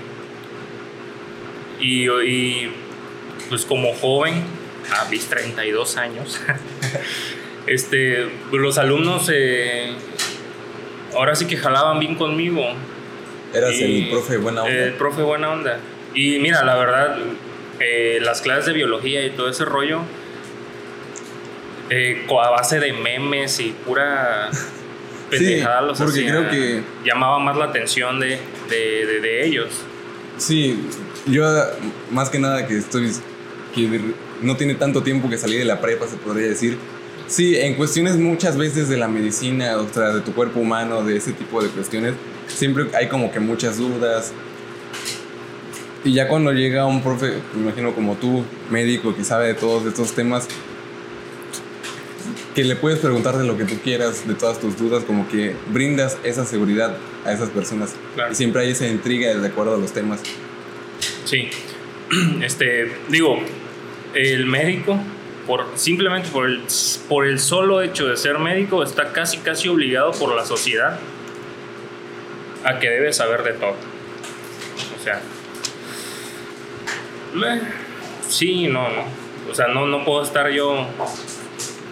Y, 1.81 2.09
y, 2.09 2.73
pues 3.51 3.67
como 3.67 3.93
joven, 3.95 4.43
a 4.93 5.09
mis 5.11 5.27
32 5.27 5.97
años, 5.97 6.41
este, 7.67 8.29
los 8.53 8.79
alumnos 8.79 9.31
eh, 9.33 9.93
ahora 11.15 11.35
sí 11.35 11.47
que 11.47 11.57
jalaban 11.57 11.99
bien 12.01 12.15
conmigo. 12.17 12.63
Eras 13.53 13.73
Y 13.73 14.05
el 14.05 14.11
profe 14.11 14.37
buena 14.39 14.63
onda. 14.65 14.75
El 14.75 14.93
profe 14.95 15.23
buena 15.23 15.51
onda. 15.53 15.79
Y 16.15 16.39
mira, 16.41 16.65
la 16.65 16.75
verdad, 16.77 17.17
eh, 17.81 18.19
las 18.21 18.41
clases 18.41 18.67
de 18.67 18.73
biología 18.73 19.25
y 19.25 19.31
todo 19.31 19.49
ese 19.49 19.65
rollo, 19.65 20.01
eh, 21.91 22.27
a 22.31 22.51
base 22.51 22.81
de 22.81 22.93
memes 22.93 23.61
y 23.61 23.71
pura 23.85 24.51
pendejada 25.31 25.83
los 25.83 25.99
porque 25.99 26.21
hacía- 26.21 26.31
creo 26.31 26.51
que- 26.51 26.83
llamaba 27.05 27.39
más 27.39 27.57
la 27.57 27.67
atención 27.67 28.19
de, 28.21 28.39
de, 28.69 29.07
de- 29.07 29.21
de 29.21 29.47
ellos. 29.47 29.69
Sí, 30.39 30.89
yo 31.27 31.45
más 32.11 32.29
que 32.31 32.39
nada 32.41 32.67
que 32.67 32.77
estoy 32.79 33.13
que 33.75 34.01
no 34.43 34.57
tiene 34.57 34.75
tanto 34.75 35.03
tiempo 35.03 35.29
que 35.29 35.39
salí 35.39 35.57
de 35.57 35.65
la 35.65 35.81
prepa, 35.81 36.07
se 36.07 36.17
podría 36.17 36.49
decir. 36.49 36.79
Sí, 37.27 37.57
en 37.57 37.75
cuestiones 37.75 38.17
muchas 38.17 38.57
veces 38.57 38.89
de 38.89 38.97
la 38.97 39.09
medicina, 39.09 39.79
o 39.79 39.89
sea, 39.93 40.11
de 40.11 40.21
tu 40.21 40.33
cuerpo 40.35 40.61
humano, 40.61 41.03
de 41.03 41.17
ese 41.17 41.33
tipo 41.33 41.63
de 41.63 41.69
cuestiones, 41.71 42.15
siempre 42.49 42.87
hay 42.95 43.09
como 43.09 43.33
que 43.33 43.41
muchas 43.41 43.79
dudas. 43.79 44.33
Y 46.05 46.13
ya 46.13 46.29
cuando 46.29 46.53
llega 46.53 46.85
un 46.85 47.03
profe, 47.03 47.33
me 47.55 47.63
imagino 47.63 47.95
como 47.95 48.15
tú, 48.17 48.45
médico, 48.71 49.17
que 49.17 49.25
sabe 49.25 49.49
de 49.49 49.55
todos 49.55 49.87
estos 49.87 50.13
temas, 50.13 50.47
que 52.55 52.63
le 52.63 52.77
puedes 52.77 52.99
preguntar 52.99 53.39
de 53.39 53.45
lo 53.45 53.57
que 53.57 53.65
tú 53.65 53.77
quieras, 53.83 54.29
de 54.29 54.35
todas 54.35 54.61
tus 54.61 54.79
dudas, 54.79 55.03
como 55.05 55.27
que 55.29 55.57
brindas 55.73 56.19
esa 56.23 56.45
seguridad 56.45 56.97
a 57.25 57.33
esas 57.33 57.49
personas. 57.49 57.95
Claro. 58.15 58.33
Y 58.33 58.35
siempre 58.35 58.63
hay 58.63 58.71
esa 58.71 58.87
intriga 58.87 59.35
de 59.35 59.49
acuerdo 59.49 59.75
a 59.75 59.79
los 59.79 59.93
temas. 59.93 60.21
Sí. 61.25 61.49
Este, 62.43 62.93
digo, 63.09 63.41
el 64.15 64.47
médico, 64.47 64.99
por, 65.47 65.67
simplemente 65.75 66.29
por 66.31 66.47
el, 66.47 66.63
por 67.09 67.27
el 67.27 67.39
solo 67.39 67.83
hecho 67.83 68.07
de 68.07 68.17
ser 68.17 68.39
médico, 68.39 68.83
está 68.83 69.13
casi 69.13 69.39
casi 69.39 69.69
obligado 69.69 70.13
por 70.13 70.35
la 70.35 70.45
sociedad 70.45 70.99
a 72.65 72.79
que 72.79 72.89
debe 72.89 73.13
saber 73.13 73.43
de 73.43 73.53
todo. 73.53 73.75
O 74.99 75.03
sea, 75.03 75.21
eh, 77.35 77.61
sí, 78.29 78.69
no, 78.69 78.89
no. 78.89 79.05
O 79.51 79.55
sea, 79.55 79.69
no, 79.69 79.87
no 79.87 80.05
puedo 80.05 80.23
estar 80.23 80.49
yo. 80.51 80.87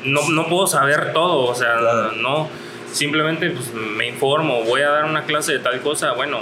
No, 0.05 0.29
no 0.31 0.47
puedo 0.49 0.67
saber 0.67 1.13
todo. 1.13 1.45
O 1.45 1.55
sea, 1.55 1.77
Claro. 1.79 2.13
no. 2.13 2.49
Simplemente 2.91 3.51
pues, 3.51 3.73
me 3.75 4.09
informo. 4.09 4.63
Voy 4.65 4.83
a 4.83 4.91
dar 4.91 5.05
una 5.05 5.25
clase 5.25 5.53
de 5.53 5.59
tal 5.59 5.81
cosa. 5.81 6.13
Bueno, 6.13 6.41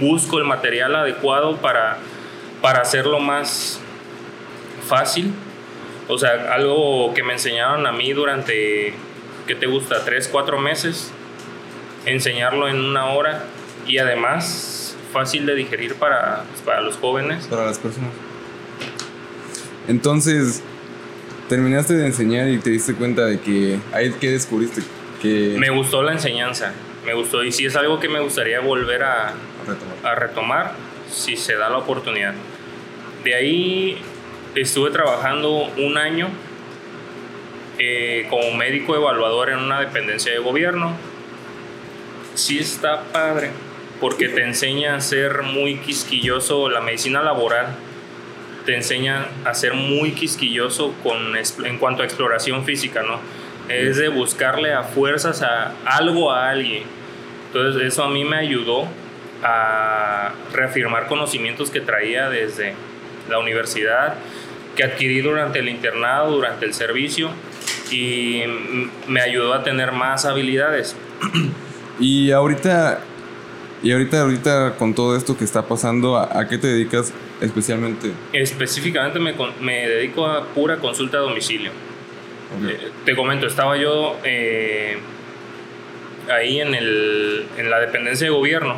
busco 0.00 0.38
el 0.38 0.44
material 0.44 0.94
adecuado 0.96 1.56
para, 1.56 1.98
para 2.60 2.80
hacerlo 2.80 3.20
más 3.20 3.80
fácil. 4.86 5.32
O 6.08 6.18
sea, 6.18 6.52
algo 6.52 7.12
que 7.14 7.22
me 7.22 7.32
enseñaron 7.32 7.86
a 7.86 7.92
mí 7.92 8.12
durante, 8.12 8.94
¿qué 9.46 9.54
te 9.54 9.66
gusta? 9.66 10.04
Tres, 10.04 10.28
cuatro 10.28 10.58
meses. 10.58 11.10
Enseñarlo 12.04 12.68
en 12.68 12.80
una 12.80 13.06
hora 13.06 13.44
y 13.86 13.98
además 13.98 14.96
fácil 15.12 15.46
de 15.46 15.54
digerir 15.54 15.94
para, 15.94 16.44
pues, 16.50 16.62
para 16.62 16.80
los 16.80 16.96
jóvenes. 16.96 17.46
para 17.46 17.66
las 17.66 17.78
personas. 17.78 18.10
Entonces, 19.88 20.62
terminaste 21.48 21.94
de 21.94 22.06
enseñar 22.06 22.48
y 22.48 22.58
te 22.58 22.70
diste 22.70 22.94
cuenta 22.94 23.24
de 23.24 23.40
que 23.40 23.78
ahí 23.92 24.12
que 24.12 24.30
descubriste 24.30 24.82
que 25.22 25.56
Me 25.58 25.70
gustó 25.70 26.02
la 26.02 26.12
enseñanza, 26.12 26.72
me 27.04 27.14
gustó 27.14 27.42
y 27.44 27.52
sí 27.52 27.66
es 27.66 27.76
algo 27.76 27.98
que 28.00 28.08
me 28.08 28.20
gustaría 28.20 28.60
volver 28.60 29.04
a, 29.04 29.32
retomar. 29.66 29.96
a 30.02 30.14
retomar 30.14 30.72
si 31.10 31.36
se 31.36 31.54
da 31.54 31.70
la 31.70 31.78
oportunidad. 31.78 32.34
De 33.24 33.34
ahí 33.34 33.98
estuve 34.62 34.90
trabajando 34.90 35.70
un 35.76 35.98
año 35.98 36.28
eh, 37.78 38.26
como 38.30 38.52
médico 38.52 38.96
evaluador 38.96 39.50
en 39.50 39.58
una 39.58 39.80
dependencia 39.80 40.32
de 40.32 40.38
gobierno. 40.38 40.96
Sí 42.34 42.58
está 42.58 43.04
padre, 43.12 43.50
porque 44.00 44.28
te 44.28 44.42
enseña 44.42 44.96
a 44.96 45.00
ser 45.00 45.42
muy 45.42 45.76
quisquilloso, 45.78 46.68
la 46.68 46.80
medicina 46.80 47.22
laboral 47.22 47.76
te 48.64 48.74
enseña 48.74 49.28
a 49.44 49.54
ser 49.54 49.74
muy 49.74 50.10
quisquilloso 50.10 50.92
con, 51.02 51.34
en 51.36 51.78
cuanto 51.78 52.02
a 52.02 52.04
exploración 52.04 52.64
física, 52.64 53.02
¿no? 53.02 53.20
Es 53.68 53.96
de 53.96 54.08
buscarle 54.08 54.72
a 54.72 54.82
fuerzas 54.82 55.42
a 55.42 55.72
algo 55.84 56.32
a 56.32 56.50
alguien. 56.50 56.82
Entonces 57.46 57.82
eso 57.82 58.02
a 58.02 58.08
mí 58.08 58.24
me 58.24 58.36
ayudó 58.36 58.86
a 59.42 60.32
reafirmar 60.52 61.06
conocimientos 61.06 61.70
que 61.70 61.80
traía 61.80 62.28
desde 62.28 62.74
la 63.28 63.38
universidad, 63.38 64.16
que 64.76 64.84
adquirí 64.84 65.20
durante 65.20 65.58
el 65.58 65.68
internado, 65.68 66.30
durante 66.30 66.66
el 66.66 66.74
servicio, 66.74 67.30
y 67.90 68.42
me 69.08 69.20
ayudó 69.20 69.54
a 69.54 69.62
tener 69.62 69.92
más 69.92 70.24
habilidades. 70.24 70.96
Y 71.98 72.30
ahorita 72.30 73.00
y 73.82 73.92
ahorita 73.92 74.20
ahorita 74.20 74.74
con 74.78 74.94
todo 74.94 75.16
esto 75.16 75.36
que 75.36 75.44
está 75.44 75.66
pasando, 75.66 76.16
¿a, 76.16 76.40
a 76.40 76.48
qué 76.48 76.58
te 76.58 76.66
dedicas 76.66 77.12
especialmente? 77.40 78.10
Específicamente 78.32 79.18
me, 79.18 79.34
me 79.60 79.88
dedico 79.88 80.26
a 80.26 80.44
pura 80.44 80.76
consulta 80.76 81.18
a 81.18 81.20
domicilio. 81.20 81.70
Ok. 81.70 82.68
Eh, 82.68 82.90
te 83.04 83.14
comento, 83.14 83.46
estaba 83.46 83.76
yo 83.76 84.18
eh, 84.24 84.98
ahí 86.30 86.60
en, 86.60 86.74
el, 86.74 87.46
en 87.56 87.70
la 87.70 87.80
dependencia 87.80 88.26
de 88.26 88.30
gobierno 88.30 88.76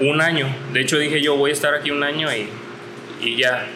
un 0.00 0.20
año. 0.20 0.46
De 0.72 0.80
hecho 0.80 0.98
dije 0.98 1.20
yo 1.20 1.36
voy 1.36 1.50
a 1.50 1.52
estar 1.52 1.74
aquí 1.74 1.90
un 1.90 2.02
año 2.02 2.28
y, 2.34 2.48
y 3.26 3.36
ya. 3.36 3.66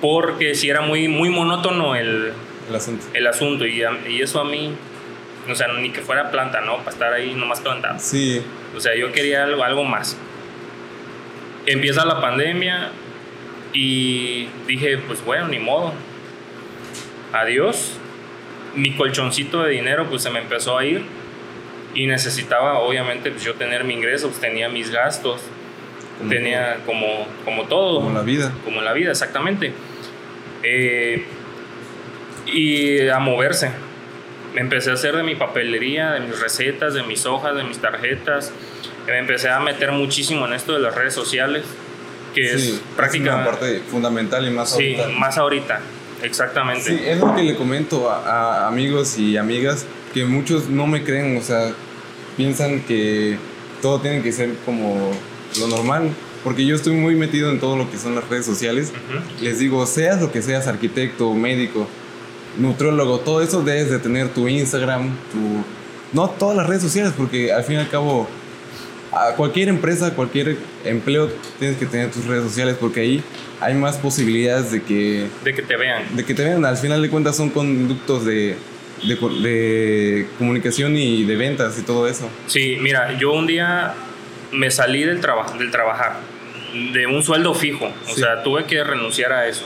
Porque 0.00 0.54
si 0.54 0.70
era 0.70 0.80
muy, 0.80 1.08
muy 1.08 1.28
monótono 1.28 1.94
el, 1.96 2.32
El 2.68 2.74
asunto. 2.76 3.06
el 3.14 3.26
asunto 3.26 3.66
y, 3.66 3.82
y 4.08 4.22
eso 4.22 4.40
a 4.40 4.44
mí, 4.44 4.72
o 5.50 5.54
sea, 5.54 5.68
ni 5.68 5.90
que 5.90 6.00
fuera 6.02 6.30
planta, 6.30 6.60
¿no? 6.60 6.78
Para 6.78 6.90
estar 6.90 7.12
ahí 7.12 7.34
nomás 7.34 7.60
plantado. 7.60 7.98
Sí, 7.98 8.42
O 8.76 8.80
sea, 8.80 8.94
yo 8.96 9.10
quería 9.12 9.44
algo, 9.44 9.64
algo 9.64 9.84
más. 9.84 10.16
Empieza 11.66 12.04
la 12.04 12.20
pandemia 12.20 12.90
y 13.72 14.48
dije, 14.66 14.98
pues 14.98 15.24
bueno, 15.24 15.48
ni 15.48 15.58
modo. 15.58 15.92
Adiós. 17.32 17.94
Mi 18.74 18.92
colchoncito 18.94 19.62
de 19.62 19.72
dinero 19.72 20.06
pues 20.08 20.22
se 20.22 20.30
me 20.30 20.38
empezó 20.40 20.78
a 20.78 20.84
ir 20.84 21.02
y 21.94 22.06
necesitaba 22.06 22.78
obviamente 22.78 23.30
pues 23.30 23.42
yo 23.42 23.54
tener 23.54 23.82
mi 23.84 23.94
ingreso, 23.94 24.28
pues 24.28 24.40
tenía 24.40 24.68
mis 24.68 24.90
gastos, 24.90 25.40
como, 26.18 26.30
tenía 26.30 26.78
como, 26.86 27.26
como 27.44 27.64
todo 27.64 28.00
como 28.00 28.12
la 28.12 28.22
vida. 28.22 28.52
como 28.64 28.80
la 28.82 28.92
vida, 28.92 29.10
exactamente. 29.10 29.72
Eh, 30.62 31.24
y 32.46 33.08
a 33.08 33.18
moverse. 33.18 33.70
Me 34.54 34.60
empecé 34.62 34.90
a 34.90 34.94
hacer 34.94 35.14
de 35.14 35.22
mi 35.22 35.34
papelería, 35.34 36.12
de 36.12 36.20
mis 36.20 36.40
recetas, 36.40 36.94
de 36.94 37.02
mis 37.02 37.26
hojas, 37.26 37.54
de 37.54 37.64
mis 37.64 37.78
tarjetas. 37.78 38.52
Me 39.06 39.18
empecé 39.18 39.48
a 39.50 39.60
meter 39.60 39.92
muchísimo 39.92 40.46
en 40.46 40.54
esto 40.54 40.72
de 40.72 40.80
las 40.80 40.94
redes 40.94 41.14
sociales, 41.14 41.64
que 42.34 42.58
Sí, 42.58 42.68
es 42.68 42.72
una 42.86 42.96
prácticamente... 42.96 43.50
parte 43.50 43.80
fundamental 43.90 44.46
y 44.46 44.50
más 44.50 44.70
Sí, 44.74 44.94
ahorita. 44.96 45.18
más 45.18 45.38
ahorita, 45.38 45.80
exactamente. 46.22 46.84
Sí, 46.84 47.00
es 47.04 47.18
lo 47.18 47.34
que 47.34 47.42
le 47.42 47.56
comento 47.56 48.10
a, 48.10 48.64
a 48.64 48.68
amigos 48.68 49.18
y 49.18 49.36
amigas 49.36 49.86
que 50.14 50.24
muchos 50.24 50.68
no 50.68 50.86
me 50.86 51.04
creen, 51.04 51.36
o 51.36 51.42
sea, 51.42 51.70
piensan 52.36 52.80
que 52.80 53.36
todo 53.82 54.00
tiene 54.00 54.22
que 54.22 54.32
ser 54.32 54.54
como 54.64 55.12
lo 55.60 55.68
normal, 55.68 56.10
porque 56.44 56.64
yo 56.66 56.74
estoy 56.76 56.94
muy 56.94 57.14
metido 57.14 57.50
en 57.50 57.58
todo 57.60 57.76
lo 57.76 57.90
que 57.90 57.96
son 57.98 58.14
las 58.14 58.28
redes 58.28 58.46
sociales. 58.46 58.90
Ujú. 58.92 59.44
Les 59.44 59.58
digo, 59.58 59.84
seas 59.86 60.20
lo 60.20 60.30
que 60.32 60.42
seas, 60.42 60.66
arquitecto, 60.66 61.32
médico, 61.34 61.86
nutriólogo, 62.58 63.20
todo 63.20 63.42
eso 63.42 63.62
debes 63.62 63.90
de 63.90 63.98
tener 63.98 64.28
tu 64.28 64.48
Instagram, 64.48 65.10
tu... 65.32 65.64
No 66.12 66.28
todas 66.30 66.56
las 66.56 66.66
redes 66.66 66.82
sociales, 66.82 67.12
porque 67.16 67.52
al 67.52 67.64
fin 67.64 67.76
y 67.76 67.78
al 67.80 67.88
cabo, 67.90 68.26
a 69.12 69.34
cualquier 69.36 69.68
empresa, 69.68 70.14
cualquier 70.14 70.56
empleo, 70.84 71.28
tienes 71.58 71.76
que 71.76 71.84
tener 71.86 72.10
tus 72.10 72.24
redes 72.24 72.44
sociales, 72.44 72.76
porque 72.80 73.00
ahí 73.00 73.22
hay 73.60 73.74
más 73.74 73.96
posibilidades 73.96 74.72
de 74.72 74.82
que 74.82 75.26
De 75.44 75.52
que 75.54 75.62
te 75.62 75.76
vean. 75.76 76.04
de 76.16 76.24
que 76.24 76.32
te 76.34 76.44
vean, 76.44 76.64
al 76.64 76.76
final 76.78 77.02
de 77.02 77.10
cuentas 77.10 77.36
son 77.36 77.50
conductos 77.50 78.24
de, 78.24 78.56
de, 79.06 79.14
de 79.16 80.26
comunicación 80.38 80.96
y 80.96 81.24
de 81.24 81.36
ventas 81.36 81.78
y 81.78 81.82
todo 81.82 82.08
eso. 82.08 82.28
Sí, 82.46 82.78
mira, 82.80 83.18
yo 83.18 83.32
un 83.34 83.46
día 83.46 83.92
me 84.52 84.70
salí 84.70 85.04
del, 85.04 85.20
trabajo 85.20 85.56
del 85.58 85.70
trabajar 85.70 86.16
de 86.92 87.06
un 87.06 87.22
sueldo 87.22 87.54
fijo. 87.54 87.86
O 87.86 88.08
Sí. 88.14 88.20
sea, 88.20 88.42
tuve 88.42 88.64
que 88.64 88.82
renunciar 88.84 89.32
a 89.32 89.46
eso. 89.46 89.64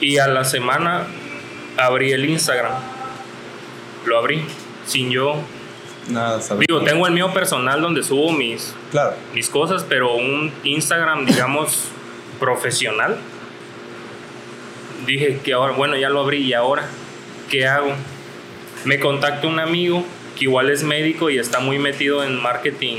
Y 0.00 0.18
a 0.18 0.26
la 0.26 0.44
semana 0.44 1.06
abrí 1.76 2.12
el 2.12 2.24
Instagram. 2.28 2.72
Lo 4.06 4.18
abrí 4.18 4.44
sin 4.86 5.10
yo. 5.10 5.36
Nada, 6.08 6.40
sabes. 6.40 6.66
Digo, 6.66 6.82
tengo 6.82 7.06
el 7.06 7.12
mío 7.12 7.32
personal 7.32 7.80
donde 7.80 8.02
subo 8.02 8.32
mis, 8.32 8.74
Claro. 8.90 9.14
mis 9.34 9.48
cosas, 9.48 9.84
pero 9.88 10.14
un 10.14 10.52
Instagram, 10.64 11.24
digamos, 11.26 11.88
profesional. 12.40 13.16
Dije 15.06 15.38
que 15.44 15.52
ahora, 15.52 15.72
bueno, 15.74 15.96
ya 15.96 16.08
lo 16.08 16.20
abrí 16.20 16.38
y 16.38 16.52
ahora, 16.54 16.84
¿qué 17.50 17.66
hago? 17.66 17.92
Me 18.84 18.98
contacta 18.98 19.46
un 19.46 19.60
amigo 19.60 20.04
que 20.42 20.44
igual 20.44 20.70
es 20.70 20.82
médico 20.82 21.30
y 21.30 21.38
está 21.38 21.60
muy 21.60 21.78
metido 21.78 22.24
en 22.24 22.40
marketing 22.40 22.96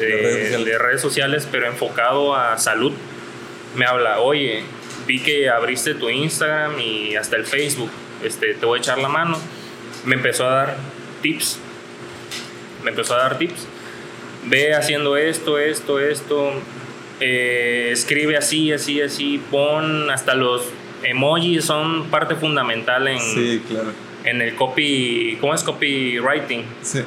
De 0.00 0.06
redes 0.06 0.42
sociales. 0.44 0.66
de 0.66 0.78
redes 0.78 1.00
sociales, 1.00 1.48
pero 1.50 1.66
enfocado 1.66 2.34
a 2.34 2.56
salud. 2.58 2.92
Me 3.76 3.84
habla, 3.84 4.20
oye, 4.20 4.62
vi 5.06 5.20
que 5.20 5.48
abriste 5.48 5.94
tu 5.94 6.08
Instagram 6.08 6.78
y 6.80 7.16
hasta 7.16 7.36
el 7.36 7.44
Facebook, 7.44 7.90
este, 8.24 8.54
te 8.54 8.66
voy 8.66 8.78
a 8.78 8.82
echar 8.82 8.98
la 8.98 9.08
mano. 9.08 9.38
Me 10.04 10.14
empezó 10.14 10.46
a 10.48 10.54
dar 10.54 10.76
tips. 11.22 11.58
Me 12.84 12.90
empezó 12.90 13.14
a 13.14 13.18
dar 13.18 13.38
tips 13.38 13.66
ve 14.48 14.74
haciendo 14.74 15.16
esto, 15.16 15.58
esto, 15.58 15.98
esto, 15.98 16.52
eh, 17.20 17.90
escribe 17.92 18.36
así, 18.36 18.72
así, 18.72 19.00
así, 19.00 19.40
pon 19.50 20.10
hasta 20.10 20.34
los 20.34 20.62
emojis 21.02 21.64
son 21.64 22.08
parte 22.10 22.34
fundamental 22.34 23.08
en, 23.08 23.20
Sí, 23.20 23.62
claro. 23.68 23.92
En 24.30 24.42
el 24.42 24.54
copy, 24.54 25.38
¿cómo 25.40 25.54
es 25.54 25.62
copywriting? 25.62 26.64
Sí. 26.82 27.00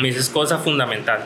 Me 0.00 0.08
dices 0.08 0.28
cosa 0.28 0.58
fundamental. 0.58 1.24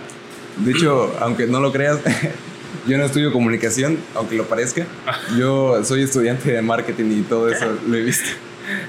De 0.58 0.72
hecho, 0.72 1.16
aunque 1.20 1.46
no 1.46 1.60
lo 1.60 1.72
creas, 1.72 1.98
yo 2.86 2.98
no 2.98 3.04
estudio 3.04 3.32
comunicación, 3.32 3.98
aunque 4.14 4.36
lo 4.36 4.44
parezca. 4.44 4.86
Yo 5.38 5.82
soy 5.84 6.02
estudiante 6.02 6.52
de 6.52 6.62
marketing 6.62 7.20
y 7.20 7.22
todo 7.22 7.50
eso 7.50 7.78
lo 7.86 7.96
he 7.96 8.02
visto. 8.02 8.28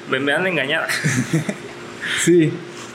Me, 0.10 0.20
me 0.20 0.34
han 0.34 0.46
engañado. 0.46 0.86
Sí, 2.22 2.54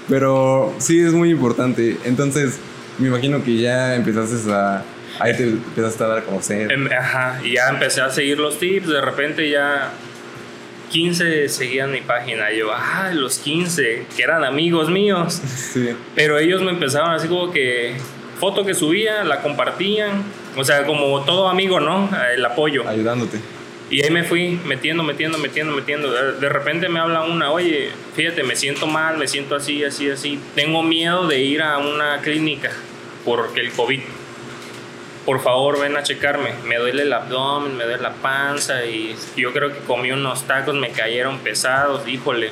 pero 0.09 0.75
sí 0.79 1.01
es 1.01 1.13
muy 1.13 1.31
importante. 1.31 1.97
Entonces, 2.05 2.59
me 2.99 3.09
imagino 3.09 3.43
que 3.43 3.57
ya 3.57 3.95
empezaste 3.95 4.53
a. 4.53 4.85
Ahí 5.21 5.37
te 5.37 5.45
empezaste 5.45 6.05
a 6.05 6.07
dar 6.07 6.19
a 6.19 6.23
conocer. 6.23 6.71
Em, 6.71 6.89
Ajá, 6.93 7.41
y 7.43 7.55
ya 7.55 7.69
empecé 7.71 8.01
a 8.01 8.11
seguir 8.11 8.39
los 8.39 8.59
tips, 8.59 8.87
de 8.87 9.01
repente 9.01 9.51
ya 9.51 9.91
15 10.89 11.49
seguían 11.49 11.93
mi 11.93 12.01
página. 12.01 12.53
Yo, 12.53 12.73
ah, 12.73 13.11
los 13.13 13.39
15, 13.39 14.07
que 14.17 14.23
eran 14.23 14.45
amigos 14.45 14.91
míos. 14.91 15.41
Sí, 15.73 15.91
Pero 16.15 16.39
ellos 16.39 16.63
me 16.63 16.71
empezaron 16.71 17.11
así 17.11 17.29
como 17.29 17.51
que 17.51 17.97
foto 18.39 18.65
que 18.65 18.75
subía, 18.75 19.25
la 19.25 19.43
compartían. 19.43 20.23
O 20.57 20.65
sea, 20.65 20.85
como 20.85 21.23
todo 21.25 21.49
amigo, 21.49 21.81
¿no? 21.81 22.11
El 22.35 22.45
apoyo. 22.45 22.89
ayudándote. 22.89 23.39
Y 23.91 24.03
ahí 24.03 24.11
me 24.11 24.23
fui 24.23 24.61
metiendo, 24.67 25.03
metiendo, 25.03 25.39
metiendo, 25.39 25.75
metiendo. 25.75 26.13
De, 26.13 26.33
de 26.33 26.49
repente 26.49 26.89
me 26.89 27.01
habla 27.01 27.23
una, 27.23 27.51
oye, 27.51 27.91
fíjate, 28.15 28.43
me 28.43 28.55
siento 28.55 28.87
mal, 28.87 29.17
me 29.17 29.27
siento 29.27 29.57
así, 29.57 29.83
así, 29.85 30.11
así. 30.11 30.39
Tengo 30.55 30.83
miedo 30.83 31.27
de 31.27 31.41
ir 31.41 31.63
a 31.63 31.79
una 31.79 32.21
clínica 32.21 32.71
porque 33.25 33.61
el 33.61 33.73
COVID. 33.73 34.01
Por 35.29 35.41
favor, 35.41 35.79
ven 35.79 35.95
a 35.95 36.03
checarme. 36.03 36.55
Me 36.65 36.77
duele 36.77 37.03
el 37.03 37.13
abdomen, 37.13 37.77
me 37.77 37.85
duele 37.85 38.03
la 38.03 38.15
panza 38.15 38.87
y 38.87 39.15
yo 39.37 39.53
creo 39.53 39.69
que 39.75 39.81
comí 39.81 40.11
unos 40.11 40.45
tacos, 40.45 40.75
me 40.75 40.89
cayeron 40.89 41.41
pesados. 41.41 42.09
Híjole, 42.09 42.51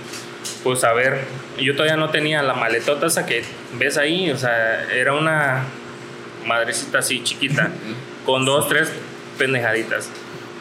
pues 0.62 0.84
a 0.84 0.92
ver, 0.92 1.24
yo 1.58 1.72
todavía 1.74 1.96
no 1.96 2.10
tenía 2.10 2.42
la 2.42 2.52
maletota 2.52 3.06
esa 3.06 3.24
que 3.24 3.42
ves 3.78 3.96
ahí. 3.96 4.30
O 4.30 4.36
sea, 4.36 4.92
era 4.92 5.14
una 5.14 5.64
madrecita 6.44 6.98
así 6.98 7.22
chiquita 7.22 7.70
con 8.26 8.44
dos, 8.44 8.68
tres 8.68 8.92
pendejaditas. 9.38 10.10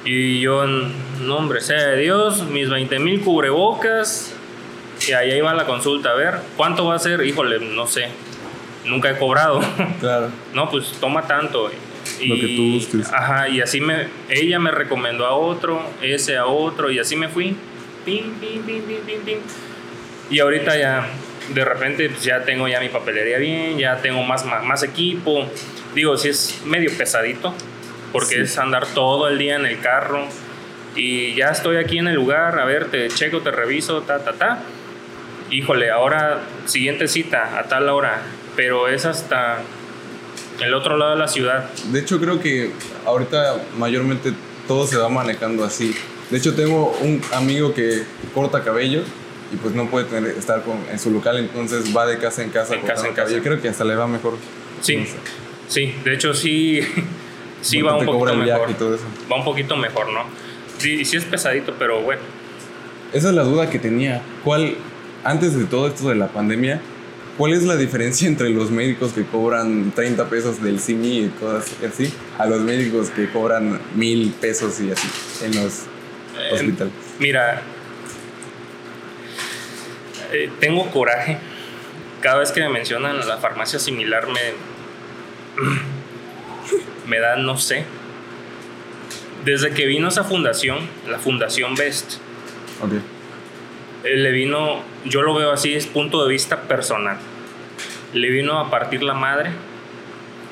Y 0.05 0.39
yo, 0.39 0.65
no 0.65 1.35
hombre, 1.35 1.59
sea 1.59 1.85
de 1.85 1.97
Dios, 1.97 2.43
mis 2.43 2.69
20 2.69 2.97
mil 2.99 3.19
cubrebocas. 3.25 4.33
Y 5.05 5.11
ahí 5.11 5.33
iba 5.33 5.53
la 5.53 5.65
consulta, 5.65 6.11
a 6.11 6.13
ver, 6.13 6.35
¿cuánto 6.55 6.85
va 6.85 6.95
a 6.95 6.99
ser? 6.99 7.25
Híjole, 7.25 7.59
no 7.59 7.85
sé, 7.87 8.07
nunca 8.85 9.09
he 9.09 9.17
cobrado. 9.17 9.59
Claro. 9.99 10.29
no, 10.53 10.69
pues 10.69 10.93
toma 11.01 11.27
tanto. 11.27 11.69
Y, 12.19 12.27
Lo 12.27 12.35
que 12.35 12.55
tú 12.55 12.73
gustes. 12.73 13.11
Ajá, 13.13 13.49
y 13.49 13.61
así 13.61 13.81
me, 13.81 14.07
ella 14.29 14.59
me 14.59 14.71
recomendó 14.71 15.25
a 15.25 15.33
otro, 15.35 15.81
ese 16.01 16.37
a 16.37 16.45
otro, 16.45 16.91
y 16.91 16.99
así 16.99 17.15
me 17.15 17.27
fui. 17.29 17.55
Pim, 18.05 18.33
pim, 18.39 18.61
pim, 18.63 18.83
pim, 18.83 19.01
pim, 19.05 19.21
pim. 19.21 19.37
Y 20.29 20.39
ahorita 20.39 20.77
ya, 20.77 21.07
de 21.53 21.65
repente, 21.65 22.09
pues 22.09 22.23
ya 22.23 22.43
tengo 22.43 22.67
ya 22.67 22.79
mi 22.79 22.89
papelería 22.89 23.37
bien, 23.37 23.77
ya 23.77 23.97
tengo 23.97 24.23
más, 24.23 24.45
más, 24.45 24.63
más 24.63 24.83
equipo. 24.83 25.45
Digo, 25.93 26.17
sí 26.17 26.29
es 26.29 26.61
medio 26.65 26.91
pesadito, 26.97 27.53
porque 28.11 28.35
Sí. 28.35 28.41
es 28.41 28.57
andar 28.57 28.85
todo 28.87 29.27
el 29.27 29.37
día 29.37 29.55
en 29.55 29.65
el 29.65 29.79
carro. 29.79 30.27
Y 30.95 31.33
ya 31.35 31.47
estoy 31.47 31.77
aquí 31.77 31.97
en 31.97 32.07
el 32.07 32.15
lugar, 32.15 32.57
a 32.59 32.65
ver, 32.65 32.85
te 32.85 33.07
checo, 33.09 33.41
te 33.41 33.51
reviso, 33.51 34.01
ta, 34.03 34.19
ta, 34.23 34.33
ta. 34.33 34.59
Híjole, 35.51 35.91
ahora 35.91 36.39
siguiente 36.65 37.07
cita 37.07 37.59
a 37.59 37.63
tal 37.63 37.89
hora, 37.89 38.21
pero 38.55 38.87
es 38.87 39.05
hasta 39.05 39.59
el 40.61 40.73
otro 40.73 40.97
lado 40.97 41.11
de 41.11 41.17
la 41.19 41.27
ciudad. 41.27 41.69
De 41.91 41.99
hecho, 41.99 42.19
creo 42.19 42.39
que 42.39 42.71
ahorita 43.05 43.57
mayormente 43.77 44.33
todo 44.67 44.87
se 44.87 44.97
va 44.97 45.09
manejando 45.09 45.63
así. 45.63 45.95
De 46.29 46.37
hecho, 46.37 46.55
tengo 46.55 46.95
un 47.01 47.21
amigo 47.33 47.73
que 47.73 48.03
corta 48.33 48.63
cabello 48.63 49.01
y 49.53 49.57
pues 49.57 49.75
no 49.75 49.87
puede 49.89 50.05
tener, 50.05 50.31
estar 50.31 50.63
con- 50.63 50.79
en 50.91 50.97
su 50.97 51.11
local, 51.11 51.37
entonces 51.37 51.95
va 51.95 52.05
de 52.07 52.17
casa 52.17 52.41
en 52.43 52.49
casa 52.49 52.73
En 52.75 52.81
casa 52.81 53.07
en 53.07 53.13
cabello. 53.13 53.37
casa. 53.37 53.47
Creo 53.49 53.61
que 53.61 53.69
hasta 53.69 53.83
le 53.83 53.95
va 53.95 54.07
mejor. 54.07 54.33
Sí, 54.81 54.97
No 54.97 55.05
sé. 55.05 55.11
sí, 55.67 55.95
de 56.03 56.13
hecho 56.13 56.33
sí, 56.33 56.79
sí 57.61 57.81
va 57.81 57.97
un 57.97 58.05
poquito 58.05 58.35
mejor. 58.35 58.69
y 58.71 58.73
todo 58.73 58.95
eso. 58.95 59.03
Va 59.31 59.37
un 59.37 59.45
poquito 59.45 59.75
mejor, 59.77 60.11
¿no? 60.11 60.21
Sí, 60.79 61.05
sí 61.05 61.17
es 61.17 61.25
pesadito, 61.25 61.73
pero 61.77 62.01
bueno. 62.01 62.21
Esa 63.13 63.29
es 63.29 63.35
la 63.35 63.43
duda 63.43 63.69
que 63.69 63.77
tenía. 63.79 64.21
¿Cuál, 64.43 64.75
antes 65.23 65.55
de 65.55 65.65
todo 65.65 65.87
esto 65.87 66.09
de 66.09 66.15
la 66.15 66.27
pandemia, 66.27 66.81
cuál 67.37 67.53
es 67.53 67.63
la 67.63 67.75
diferencia 67.75 68.27
entre 68.27 68.49
los 68.49 68.71
médicos 68.71 69.11
que 69.13 69.23
cobran 69.25 69.91
30 69.91 70.29
pesos 70.29 70.61
del 70.63 70.79
CIMI 70.79 71.19
y 71.25 71.27
cosas 71.39 71.71
así, 71.91 72.13
a 72.37 72.45
los 72.45 72.61
médicos 72.61 73.09
que 73.09 73.29
cobran 73.29 73.79
mil 73.95 74.31
pesos 74.39 74.79
y 74.81 74.91
así 74.91 75.07
en 75.43 75.55
los 75.63 75.83
Eh, 76.37 76.53
hospitales? 76.53 76.93
Mira, 77.19 77.61
eh, 80.33 80.49
tengo 80.59 80.89
coraje. 80.91 81.37
Cada 82.21 82.39
vez 82.39 82.51
que 82.51 82.59
me 82.61 82.69
mencionan 82.69 83.25
la 83.27 83.37
farmacia 83.37 83.79
similar 83.79 84.27
me, 84.27 84.53
me 87.07 87.19
da, 87.19 87.35
no 87.37 87.57
sé. 87.57 87.85
Desde 89.45 89.71
que 89.71 89.85
vino 89.85 90.07
esa 90.07 90.23
fundación, 90.23 90.79
la 91.07 91.19
Fundación 91.19 91.75
Best, 91.75 92.15
Ok. 92.81 92.93
Le 94.05 94.31
vino, 94.31 94.81
yo 95.03 95.21
lo 95.23 95.33
veo 95.33 95.51
así, 95.51 95.73
es 95.73 95.87
punto 95.87 96.23
de 96.23 96.29
vista 96.29 96.61
personal. 96.61 97.17
Le 98.13 98.29
vino 98.29 98.59
a 98.59 98.69
partir 98.69 99.01
la 99.01 99.13
madre 99.13 99.51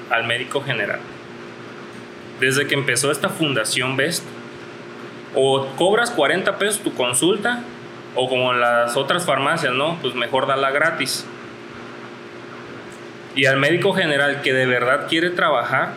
al 0.10 0.26
médico 0.26 0.62
general. 0.62 1.00
Desde 2.40 2.68
que 2.68 2.74
empezó 2.74 3.12
esta 3.12 3.30
fundación 3.30 3.96
Best, 3.96 4.26
o 5.36 5.68
cobras 5.78 6.12
40 6.12 6.58
pesos 6.58 6.82
tu 6.82 6.94
consulta, 6.94 7.62
o 8.16 8.28
como 8.28 8.54
las 8.54 8.98
otras 8.98 9.26
farmacias, 9.26 9.74
¿no? 9.74 9.98
Pues 10.02 10.16
mejor 10.16 10.48
dala 10.48 10.72
gratis. 10.72 11.26
Y 13.36 13.46
al 13.46 13.58
médico 13.58 13.94
general 13.94 14.42
que 14.42 14.54
de 14.54 14.66
verdad 14.66 15.08
quiere 15.08 15.30
trabajar, 15.30 15.94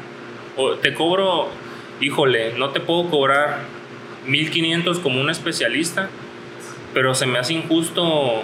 o 0.57 0.75
te 0.75 0.95
cobro, 0.95 1.49
híjole, 2.01 2.55
no 2.59 2.71
te 2.71 2.81
puedo 2.81 3.11
cobrar 3.11 3.61
1500 4.27 4.99
como 5.01 5.21
un 5.21 5.31
especialista, 5.31 6.09
pero 6.97 7.15
se 7.15 7.27
me 7.27 7.39
hace 7.39 7.53
injusto 7.53 8.43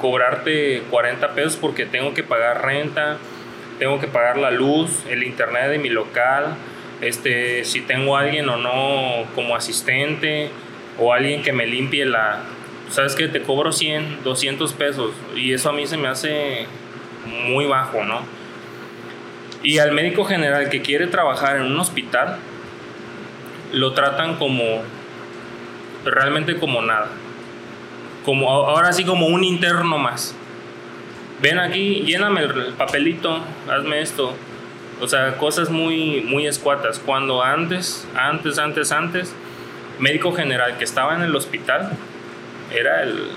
cobrarte 0.00 0.84
40 0.88 1.34
pesos 1.34 1.56
porque 1.56 1.84
tengo 1.84 2.14
que 2.14 2.22
pagar 2.22 2.64
renta, 2.64 3.18
tengo 3.80 3.98
que 3.98 4.06
pagar 4.06 4.38
la 4.38 4.52
luz, 4.52 5.04
el 5.10 5.24
internet 5.24 5.68
de 5.68 5.78
mi 5.80 5.88
local, 5.88 6.54
este, 7.00 7.64
si 7.64 7.80
tengo 7.80 8.16
a 8.16 8.20
alguien 8.20 8.48
o 8.48 8.56
no 8.56 9.24
como 9.34 9.56
asistente 9.56 10.48
o 10.96 11.12
alguien 11.12 11.42
que 11.42 11.52
me 11.52 11.66
limpie 11.66 12.04
la... 12.04 12.44
¿Sabes 12.88 13.16
que 13.16 13.26
Te 13.26 13.42
cobro 13.42 13.72
100, 13.72 14.22
200 14.22 14.72
pesos 14.74 15.10
y 15.34 15.52
eso 15.52 15.70
a 15.70 15.72
mí 15.72 15.84
se 15.88 15.96
me 15.96 16.06
hace 16.06 16.66
muy 17.48 17.66
bajo, 17.66 18.04
¿no? 18.04 18.20
Y 19.64 19.78
al 19.78 19.90
médico 19.90 20.24
general 20.24 20.68
que 20.68 20.82
quiere 20.82 21.08
trabajar 21.08 21.56
en 21.56 21.62
un 21.62 21.80
hospital, 21.80 22.38
lo 23.72 23.92
tratan 23.92 24.36
como 24.36 24.82
realmente 26.04 26.54
como 26.54 26.80
nada. 26.80 27.08
Como 28.24 28.50
ahora 28.50 28.92
sí 28.92 29.04
como 29.04 29.26
un 29.26 29.44
interno 29.44 29.98
más. 29.98 30.34
Ven 31.40 31.58
aquí, 31.58 32.04
lléname 32.06 32.42
el 32.42 32.72
papelito, 32.74 33.40
hazme 33.68 34.00
esto. 34.00 34.34
O 35.00 35.08
sea, 35.08 35.36
cosas 35.38 35.70
muy 35.70 36.20
muy 36.20 36.46
escuatas. 36.46 36.98
Cuando 36.98 37.42
antes, 37.42 38.06
antes, 38.14 38.58
antes, 38.58 38.92
antes, 38.92 39.34
médico 39.98 40.32
general 40.32 40.78
que 40.78 40.84
estaba 40.84 41.16
en 41.16 41.22
el 41.22 41.34
hospital 41.34 41.90
era 42.70 43.02
el 43.02 43.30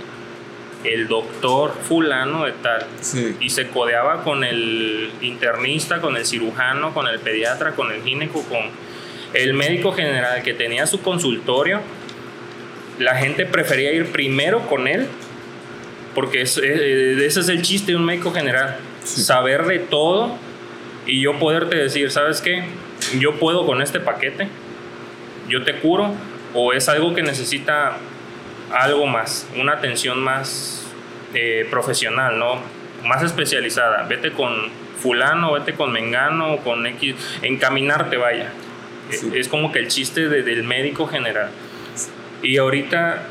el 0.85 1.07
doctor 1.07 1.73
fulano 1.81 2.45
de 2.45 2.51
tal. 2.53 2.85
Sí. 3.01 3.35
Y 3.39 3.49
se 3.49 3.67
codeaba 3.67 4.23
con 4.23 4.43
el 4.43 5.11
internista, 5.21 5.99
con 5.99 6.15
el 6.17 6.25
cirujano, 6.25 6.93
con 6.93 7.07
el 7.07 7.19
pediatra, 7.19 7.73
con 7.73 7.91
el 7.91 8.03
gineco, 8.03 8.43
con 8.43 8.69
el 9.33 9.53
médico 9.53 9.91
general 9.91 10.43
que 10.43 10.53
tenía 10.53 10.87
su 10.87 11.01
consultorio. 11.01 11.81
La 12.99 13.15
gente 13.15 13.45
prefería 13.45 13.91
ir 13.91 14.11
primero 14.11 14.67
con 14.67 14.87
él, 14.87 15.07
porque 16.13 16.41
es- 16.41 16.57
eh, 16.63 17.25
ese 17.25 17.41
es 17.41 17.49
el 17.49 17.61
chiste 17.61 17.91
de 17.91 17.97
un 17.97 18.05
médico 18.05 18.31
general. 18.31 18.77
Sí. 19.03 19.21
Saber 19.21 19.65
de 19.65 19.79
todo 19.79 20.35
y 21.05 21.21
yo 21.21 21.37
poderte 21.39 21.75
decir, 21.75 22.09
¿sabes 22.11 22.41
qué? 22.41 22.63
Yo 23.19 23.33
puedo 23.35 23.65
con 23.65 23.81
este 23.81 23.99
paquete, 23.99 24.47
yo 25.49 25.63
te 25.63 25.75
curo, 25.75 26.13
o 26.53 26.73
es 26.73 26.87
algo 26.89 27.13
que 27.13 27.21
necesita 27.21 27.97
algo 28.71 29.05
más, 29.05 29.47
una 29.59 29.73
atención 29.73 30.19
más 30.23 30.81
eh, 31.33 31.67
profesional, 31.69 32.39
¿no? 32.39 32.61
Más 33.03 33.21
especializada. 33.21 34.03
Vete 34.07 34.31
con 34.31 34.69
fulano, 34.97 35.51
vete 35.51 35.73
con 35.73 35.91
mengano, 35.91 36.57
con 36.63 36.87
X, 36.87 37.13
encaminarte, 37.41 38.15
vaya. 38.15 38.51
Sí. 39.09 39.31
Es 39.35 39.49
como 39.49 39.71
que 39.73 39.79
el 39.79 39.89
chiste 39.89 40.29
de- 40.29 40.43
del 40.43 40.63
médico 40.63 41.05
general. 41.07 41.49
Y 42.41 42.57
ahorita, 42.57 43.23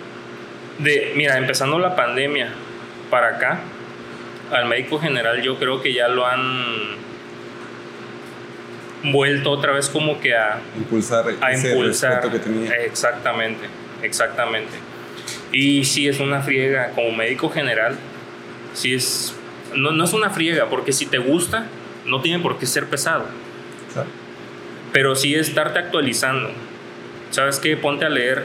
de, 0.78 1.12
mira, 1.16 1.36
empezando 1.38 1.78
la 1.78 1.94
pandemia 1.96 2.48
para 3.10 3.28
acá, 3.36 3.60
al 4.50 4.66
médico 4.66 4.98
general 4.98 5.42
yo 5.42 5.58
creo 5.58 5.80
que 5.82 5.92
ya 5.92 6.08
lo 6.08 6.26
han 6.26 6.96
vuelto 9.04 9.50
otra 9.50 9.72
vez 9.72 9.88
como 9.88 10.20
que 10.20 10.34
a, 10.34 10.58
Impulsar 10.76 11.24
a 11.40 11.52
ese 11.52 11.72
impulsar. 11.72 12.30
que 12.30 12.38
tenía. 12.38 12.70
Exactamente, 12.76 13.66
exactamente. 14.02 14.72
Y 15.52 15.84
sí 15.84 16.08
es 16.08 16.20
una 16.20 16.40
friega 16.40 16.90
como 16.94 17.12
médico 17.12 17.50
general, 17.50 17.96
sí 18.72 18.94
es, 18.94 19.34
no, 19.74 19.92
no 19.92 20.04
es 20.04 20.12
una 20.12 20.30
friega, 20.30 20.66
porque 20.68 20.92
si 20.92 21.06
te 21.06 21.18
gusta, 21.18 21.66
no 22.06 22.20
tiene 22.20 22.42
por 22.42 22.58
qué 22.58 22.66
ser 22.66 22.86
pesado, 22.86 23.26
Claro. 23.92 24.08
pero 24.92 25.14
sí 25.14 25.34
es 25.34 25.48
estarte 25.48 25.78
actualizando. 25.78 26.50
¿Sabes 27.30 27.58
qué? 27.58 27.76
Ponte 27.76 28.04
a 28.04 28.08
leer 28.08 28.44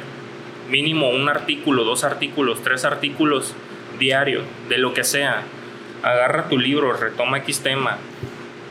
mínimo 0.69 1.09
un 1.09 1.27
artículo, 1.29 1.83
dos 1.83 2.03
artículos, 2.03 2.61
tres 2.63 2.85
artículos 2.85 3.53
diario, 3.99 4.41
de 4.69 4.77
lo 4.77 4.93
que 4.93 5.03
sea. 5.03 5.43
Agarra 6.03 6.47
tu 6.47 6.57
libro, 6.57 6.93
retoma 6.93 7.39
X 7.39 7.61
tema, 7.61 7.97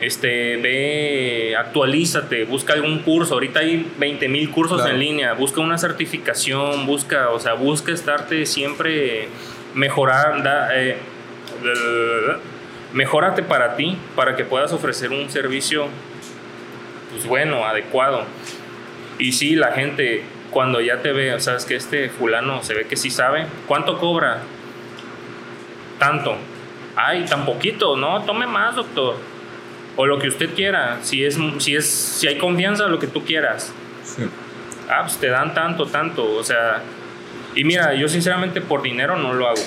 este, 0.00 0.56
ve, 0.58 1.54
actualízate, 1.58 2.44
busca 2.44 2.72
algún 2.72 3.00
curso. 3.00 3.34
Ahorita 3.34 3.60
hay 3.60 3.86
20 3.98 4.28
mil 4.28 4.50
cursos 4.50 4.78
Claro. 4.80 4.94
en 4.94 5.00
línea, 5.00 5.32
busca 5.34 5.60
una 5.60 5.76
certificación, 5.76 6.86
busca, 6.86 7.30
o 7.30 7.38
sea, 7.40 7.54
busca 7.54 7.92
estarte 7.92 8.46
siempre 8.46 9.28
mejorar, 9.74 10.42
da- 10.42 10.70
eh, 10.74 10.96
mejórate 12.92 13.42
para 13.42 13.76
ti, 13.76 13.96
para 14.16 14.36
que 14.36 14.44
puedas 14.44 14.72
ofrecer 14.72 15.10
un 15.10 15.28
servicio, 15.30 15.88
pues 17.10 17.26
bueno, 17.26 17.64
adecuado. 17.66 18.24
Y 19.18 19.32
sí, 19.32 19.56
la 19.56 19.72
gente, 19.72 20.22
cuando 20.50 20.80
ya 20.80 21.02
te 21.02 21.12
ve, 21.12 21.38
sabes 21.40 21.64
que 21.64 21.76
este 21.76 22.08
fulano 22.08 22.62
se 22.62 22.74
ve 22.74 22.86
que 22.86 22.96
sí 22.96 23.10
sabe, 23.10 23.46
¿cuánto 23.66 23.98
cobra? 23.98 24.40
Tanto. 25.98 26.36
Ay, 26.96 27.24
tan 27.26 27.44
poquito, 27.44 27.96
no, 27.96 28.22
tome 28.24 28.46
más, 28.46 28.76
doctor. 28.76 29.16
O 29.96 30.06
lo 30.06 30.18
que 30.18 30.28
usted 30.28 30.54
quiera, 30.54 30.98
si 31.02 31.24
es 31.24 31.38
si 31.58 31.74
es 31.74 31.88
si 31.88 32.26
hay 32.28 32.38
confianza, 32.38 32.86
lo 32.86 32.98
que 32.98 33.06
tú 33.08 33.24
quieras. 33.24 33.72
Sí. 34.04 34.22
Ah, 34.88 35.02
pues 35.02 35.18
te 35.18 35.28
dan 35.28 35.54
tanto, 35.54 35.86
tanto, 35.86 36.24
o 36.36 36.42
sea, 36.44 36.82
y 37.54 37.64
mira, 37.64 37.94
yo 37.94 38.08
sinceramente 38.08 38.60
por 38.60 38.82
dinero 38.82 39.16
no 39.16 39.34
lo 39.34 39.48
hago. 39.48 39.60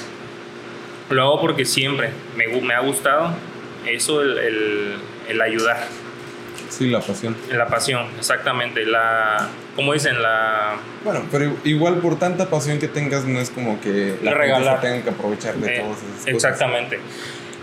Lo 1.09 1.21
hago 1.23 1.41
porque 1.41 1.65
siempre 1.65 2.11
me, 2.35 2.73
ha 2.73 2.79
gustado 2.79 3.33
eso, 3.85 4.21
el, 4.21 4.37
el- 4.37 4.95
el 5.29 5.41
ayudar, 5.41 5.77
Sí, 6.71 6.89
la 6.89 7.01
pasión. 7.01 7.35
la 7.51 7.67
pasión, 7.67 8.07
exactamente, 8.17 8.85
la, 8.85 9.49
como 9.75 9.91
dicen, 9.93 10.21
la, 10.21 10.77
Bueno, 11.03 11.21
pero 11.29 11.53
igual 11.65 11.95
por 11.97 12.17
tanta 12.17 12.49
pasión 12.49 12.79
que 12.79 12.87
tengas, 12.87 13.25
no 13.25 13.39
es 13.41 13.49
como 13.49 13.79
que 13.81 14.17
la 14.23 14.33
Regalar. 14.33 14.79
gente 14.79 14.87
tenga 14.87 15.03
que 15.03 15.09
aprovechar 15.09 15.55
de 15.55 15.67
Eh, 15.75 15.79
todas 15.81 15.97
esas 15.97 16.11
cosas. 16.11 16.27
Exactamente. 16.27 16.99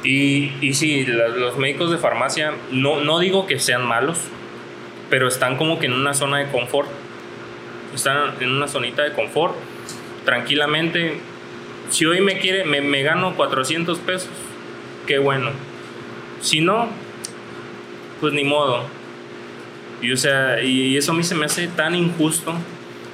Y, 0.04 0.52
y 0.60 0.74
sí, 0.74 1.06
la- 1.06 1.28
los 1.28 1.56
médicos 1.56 1.90
de 1.90 1.96
farmacia, 1.96 2.52
no, 2.70 3.00
no 3.00 3.18
digo 3.18 3.46
que 3.46 3.58
sean 3.58 3.84
malos, 3.86 4.18
pero 5.08 5.26
están 5.26 5.56
como 5.56 5.78
que 5.78 5.86
en 5.86 5.94
una 5.94 6.12
zona 6.12 6.38
de 6.38 6.48
confort. 6.50 6.88
Están 7.94 8.34
en 8.40 8.50
una 8.52 8.68
zonita 8.68 9.02
de 9.02 9.12
confort, 9.12 9.54
tranquilamente. 10.26 11.18
Si 11.88 12.04
hoy 12.04 12.20
me 12.20 12.38
quiere, 12.38 12.64
me, 12.66 12.82
me 12.82 13.02
gano 13.02 13.34
400 13.34 13.98
pesos, 14.00 14.28
qué 15.06 15.18
bueno. 15.18 15.50
Si 16.42 16.60
no, 16.60 16.88
pues 18.20 18.34
ni 18.34 18.44
modo. 18.44 18.84
Y, 20.00 20.12
o 20.12 20.16
sea, 20.16 20.62
y 20.62 20.96
eso 20.96 21.12
a 21.12 21.14
mí 21.14 21.24
se 21.24 21.34
me 21.34 21.46
hace 21.46 21.66
tan 21.68 21.94
injusto. 21.94 22.54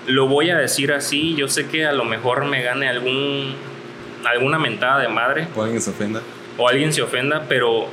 Lo 0.07 0.29
voy 0.29 0.51
a 0.51 0.57
decir 0.59 0.93
así. 0.93 1.35
Yo 1.35 1.49
sé 1.49 1.67
que 1.67 1.87
a 1.87 1.93
lo 1.93 2.05
mejor 2.05 2.45
me 2.45 2.63
gane 2.63 2.89
algún, 2.89 3.55
alguna 4.25 4.59
mentada 4.59 5.01
de 5.01 5.09
madre 5.09 5.49
O 5.57 5.63
alguien 5.63 5.81
se 5.81 5.91
ofenda. 5.91 6.21
o 6.59 6.69
alguien 6.69 6.93
se 6.93 7.01
ofenda, 7.03 7.47
pero 7.49 7.87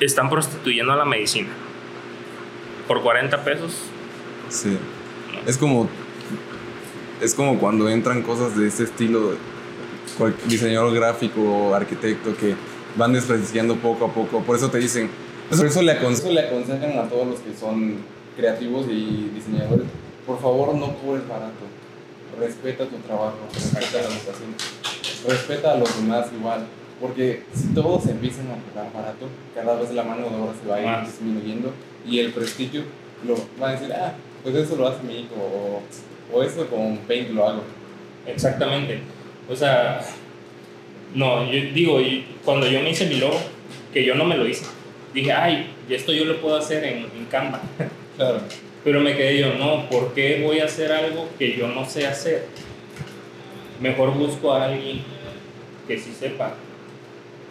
están 0.00 0.28
prostituyendo 0.28 0.92
a 0.92 0.96
la 0.96 1.04
medicina. 1.04 1.48
Por 2.86 3.00
40 3.02 3.42
pesos. 3.44 3.74
Sí. 4.50 4.76
Es 5.46 5.56
como. 5.56 5.88
Es 7.20 7.34
como 7.34 7.58
cuando 7.58 7.88
entran 7.88 8.22
cosas 8.22 8.56
de 8.58 8.66
ese 8.66 8.82
estilo, 8.82 9.36
diseñador 10.46 10.92
gráfico 10.92 11.40
o 11.40 11.74
arquitecto 11.74 12.36
que 12.36 12.54
van 12.96 13.12
desprestigiando 13.12 13.76
poco 13.76 14.06
a 14.06 14.12
poco. 14.12 14.42
Por 14.42 14.56
eso 14.56 14.70
te 14.70 14.78
dicen. 14.78 15.08
Por 15.56 15.66
eso 15.66 15.82
le, 15.82 15.92
aconse- 16.00 16.30
le 16.32 16.40
aconsejan 16.40 16.98
a 16.98 17.08
todos 17.08 17.26
los 17.26 17.40
que 17.40 17.54
son 17.58 17.96
creativos 18.36 18.86
y 18.88 19.30
diseñadores: 19.34 19.86
por 20.26 20.40
favor, 20.40 20.74
no 20.74 20.94
cobres 20.96 21.26
barato. 21.28 21.64
Respeta 22.38 22.86
tu 22.86 22.96
trabajo, 22.96 23.36
respeta 23.52 23.98
a 23.98 24.02
los 24.04 24.14
pacientes, 24.14 24.66
respeta 25.28 25.72
a 25.72 25.76
los 25.76 25.96
demás 25.96 26.26
igual. 26.38 26.66
Porque 27.00 27.42
si 27.52 27.68
todos 27.74 28.06
empiezan 28.06 28.46
a 28.46 28.54
cobrar 28.70 28.92
barato, 28.94 29.26
cada 29.54 29.74
vez 29.74 29.90
la 29.92 30.04
mano 30.04 30.28
de 30.30 30.36
obra 30.36 30.52
se 30.62 30.68
va 30.68 30.76
a 30.76 30.80
ir 30.80 30.86
Más. 30.86 31.06
disminuyendo 31.08 31.72
y 32.08 32.20
el 32.20 32.32
prestigio 32.32 32.84
lo 33.26 33.34
van 33.58 33.70
a 33.70 33.72
decir, 33.80 33.92
ah, 33.92 34.12
pues 34.44 34.54
eso 34.54 34.76
lo 34.76 34.86
hace 34.86 35.02
mi 35.02 35.14
hijo, 35.20 35.34
o, 35.34 35.82
o 36.36 36.42
eso 36.44 36.66
con 36.68 36.96
Paint 37.08 37.30
lo 37.30 37.48
hago. 37.48 37.62
Exactamente. 38.26 39.00
O 39.50 39.56
sea, 39.56 40.00
no, 41.14 41.44
yo 41.50 41.60
digo, 41.74 41.98
cuando 42.44 42.66
yo 42.68 42.80
me 42.80 42.90
hice 42.90 43.06
mi 43.08 43.16
logo, 43.16 43.38
que 43.92 44.04
yo 44.04 44.14
no 44.14 44.24
me 44.24 44.36
lo 44.36 44.46
hice, 44.46 44.64
dije, 45.14 45.32
ay, 45.32 45.74
y 45.88 45.94
esto 45.94 46.12
yo 46.12 46.24
lo 46.24 46.40
puedo 46.40 46.56
hacer 46.56 46.84
en, 46.84 46.98
en 47.16 47.24
Canva. 47.30 47.60
Claro. 48.16 48.40
Pero 48.84 49.00
me 49.00 49.16
quedé 49.16 49.38
yo, 49.40 49.54
no, 49.54 49.88
¿por 49.88 50.12
qué 50.12 50.42
voy 50.44 50.60
a 50.60 50.66
hacer 50.66 50.92
algo 50.92 51.28
que 51.38 51.56
yo 51.56 51.66
no 51.68 51.88
sé 51.88 52.06
hacer? 52.06 52.46
Mejor 53.80 54.10
busco 54.12 54.52
a 54.52 54.66
alguien 54.66 55.02
que 55.88 55.98
sí 55.98 56.12
sepa. 56.12 56.52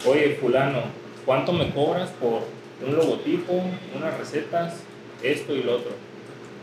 Oye, 0.06 0.38
fulano, 0.40 0.84
¿cuánto 1.26 1.52
me 1.52 1.72
cobras 1.72 2.10
por 2.12 2.44
un 2.86 2.96
logotipo, 2.96 3.64
unas 3.98 4.18
recetas, 4.20 4.76
esto 5.24 5.56
y 5.56 5.64
lo 5.64 5.78
otro? 5.78 5.92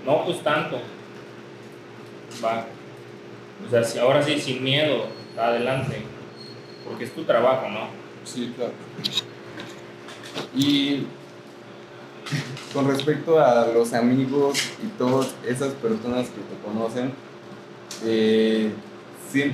No, 0.06 0.24
pues 0.24 0.42
tanto. 0.42 0.80
Va. 2.42 2.66
O 3.66 3.70
sea, 3.70 3.82
si- 3.82 3.98
ahora 3.98 4.22
sí, 4.22 4.38
sin 4.38 4.62
miedo, 4.62 5.06
adelante. 5.36 6.02
Porque 6.86 7.04
es 7.04 7.12
tu 7.14 7.24
trabajo, 7.24 7.68
¿no? 7.68 7.88
Sí, 8.24 8.52
claro. 8.56 8.72
Y 10.54 11.06
con 12.72 12.88
respecto 12.88 13.40
a 13.40 13.66
los 13.66 13.92
amigos 13.94 14.58
y 14.82 14.86
todas 14.98 15.34
esas 15.46 15.72
personas 15.74 16.26
que 16.26 16.40
te 16.40 16.56
conocen, 16.64 17.12
eh, 18.04 18.72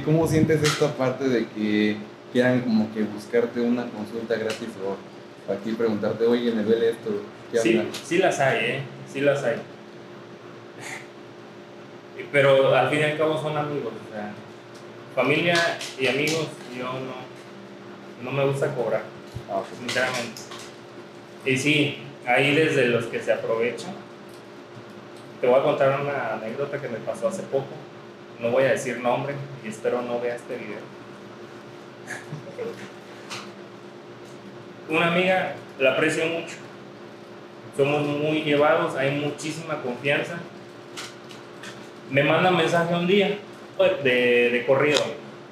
¿cómo 0.05 0.27
sientes 0.27 0.63
esta 0.63 0.93
parte 0.95 1.29
de 1.29 1.47
que 1.49 1.97
quieran 2.33 2.63
como 2.63 2.93
que 2.93 3.03
buscarte 3.03 3.61
una 3.61 3.87
consulta 3.87 4.35
gratis 4.35 4.69
o 4.85 5.53
aquí 5.53 5.73
preguntarte, 5.73 6.27
oye, 6.27 6.51
me 6.51 6.65
duele 6.65 6.91
esto, 6.91 7.11
¿qué 7.53 7.59
Sí, 7.59 7.89
sí 8.03 8.19
las 8.19 8.41
hay, 8.41 8.59
¿eh? 8.59 8.83
Sí 9.13 9.21
las 9.21 9.43
hay. 9.45 9.57
Pero 12.33 12.75
al 12.75 12.91
fin 12.91 13.01
y 13.01 13.03
al 13.05 13.17
cabo 13.17 13.41
son 13.41 13.57
amigos, 13.57 13.93
o 14.09 14.13
sea, 14.13 14.33
familia 15.15 15.55
y 15.99 16.09
amigos, 16.09 16.49
yo 16.77 16.85
no, 16.85 18.25
no 18.25 18.31
me 18.37 18.45
gusta 18.51 18.75
cobrar, 18.75 19.03
Ah, 19.49 19.63
sinceramente. 19.79 20.43
Y 21.45 21.59
sí, 21.59 21.99
hay 22.27 22.55
desde 22.55 22.87
los 22.87 23.05
que 23.07 23.21
se 23.21 23.33
aprovechan. 23.33 23.93
Te 25.41 25.47
voy 25.47 25.61
a 25.61 25.63
contar 25.63 26.01
una 26.01 26.35
anécdota 26.35 26.81
que 26.81 26.89
me 26.89 26.99
pasó 26.99 27.29
hace 27.29 27.43
poco. 27.43 27.69
No 28.41 28.51
voy 28.51 28.65
a 28.65 28.71
decir 28.71 28.99
nombre 28.99 29.35
y 29.65 29.69
espero 29.69 30.03
no 30.03 30.21
vea 30.21 30.37
este 30.37 30.57
video. 30.57 30.81
Una 34.89 35.09
amiga 35.09 35.55
la 35.79 35.93
aprecio 35.93 36.27
mucho. 36.27 36.57
Somos 37.77 38.03
muy 38.03 38.43
llevados, 38.43 38.97
hay 38.97 39.19
muchísima 39.19 39.83
confianza. 39.83 40.39
Me 42.11 42.23
manda 42.23 42.51
mensaje 42.51 42.95
un 42.95 43.07
día 43.07 43.39
de, 44.03 44.51
de 44.51 44.67
corrido. 44.67 45.01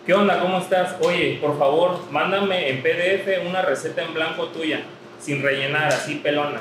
¿Qué 0.07 0.14
onda? 0.14 0.40
¿Cómo 0.40 0.59
estás? 0.59 0.97
Oye, 1.01 1.38
por 1.40 1.59
favor, 1.59 1.99
mándame 2.11 2.68
en 2.68 2.82
PDF 2.82 3.49
una 3.49 3.62
receta 3.62 4.03
en 4.03 4.14
blanco 4.14 4.49
tuya, 4.49 4.82
sin 5.23 5.43
rellenar, 5.43 5.87
así 5.89 6.16
pelona. 6.16 6.61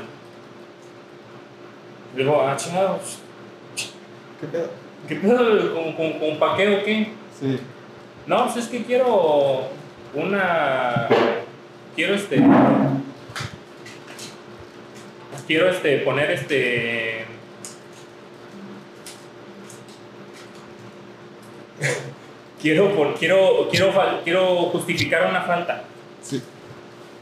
Digo, 2.15 2.41
ah, 2.47 2.55
chingados. 2.55 3.19
¿Qué 4.39 4.47
pedo? 4.47 4.69
¿Qué 5.07 5.15
pedo? 5.15 5.73
¿Con, 5.73 5.93
con, 5.93 6.19
con 6.19 6.37
pa' 6.39 6.55
qué 6.57 6.77
o 6.77 6.83
qué? 6.83 7.07
Sí. 7.39 7.59
No, 8.27 8.43
pues 8.45 8.57
es 8.57 8.67
que 8.67 8.83
quiero 8.83 9.67
una. 10.13 11.07
Quiero 11.95 12.13
este. 12.15 12.37
Quiero 15.47 15.69
este 15.69 15.97
poner 15.99 16.31
este. 16.31 17.25
Quiero, 22.61 22.95
por- 22.95 23.15
quiero, 23.15 23.67
quiero, 23.71 23.91
quiero 24.23 24.45
justificar 24.69 25.27
una 25.27 25.41
falta. 25.41 25.83
Sí. 26.21 26.41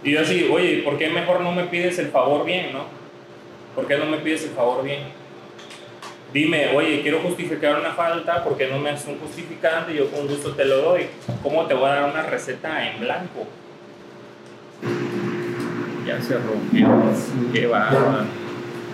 Y 0.03 0.11
yo 0.11 0.21
así, 0.21 0.47
oye, 0.51 0.81
¿por 0.83 0.97
qué 0.97 1.09
mejor 1.09 1.41
no 1.41 1.51
me 1.51 1.65
pides 1.65 1.99
el 1.99 2.07
favor 2.07 2.45
bien, 2.45 2.71
no? 2.71 2.85
¿Por 3.75 3.85
qué 3.85 3.97
no 3.97 4.05
me 4.05 4.17
pides 4.17 4.43
el 4.45 4.51
favor 4.51 4.83
bien? 4.83 4.99
Dime, 6.33 6.75
oye, 6.75 7.01
quiero 7.01 7.19
justificar 7.19 7.79
una 7.79 7.91
falta, 7.91 8.43
¿por 8.43 8.55
qué 8.55 8.67
no 8.67 8.77
me 8.77 8.91
haces 8.91 9.07
un 9.07 9.19
justificante? 9.19 9.93
Yo 9.95 10.09
con 10.11 10.27
gusto 10.27 10.53
te 10.53 10.63
lo 10.63 10.77
doy. 10.77 11.07
¿Cómo 11.41 11.65
te 11.65 11.73
voy 11.73 11.89
a 11.89 11.95
dar 11.95 12.09
una 12.11 12.23
receta 12.23 12.87
en 12.87 12.99
blanco? 12.99 13.47
Ya 16.05 16.21
se 16.21 16.37
rompió. 16.37 16.87
Qué 17.51 17.67
va. 17.67 18.25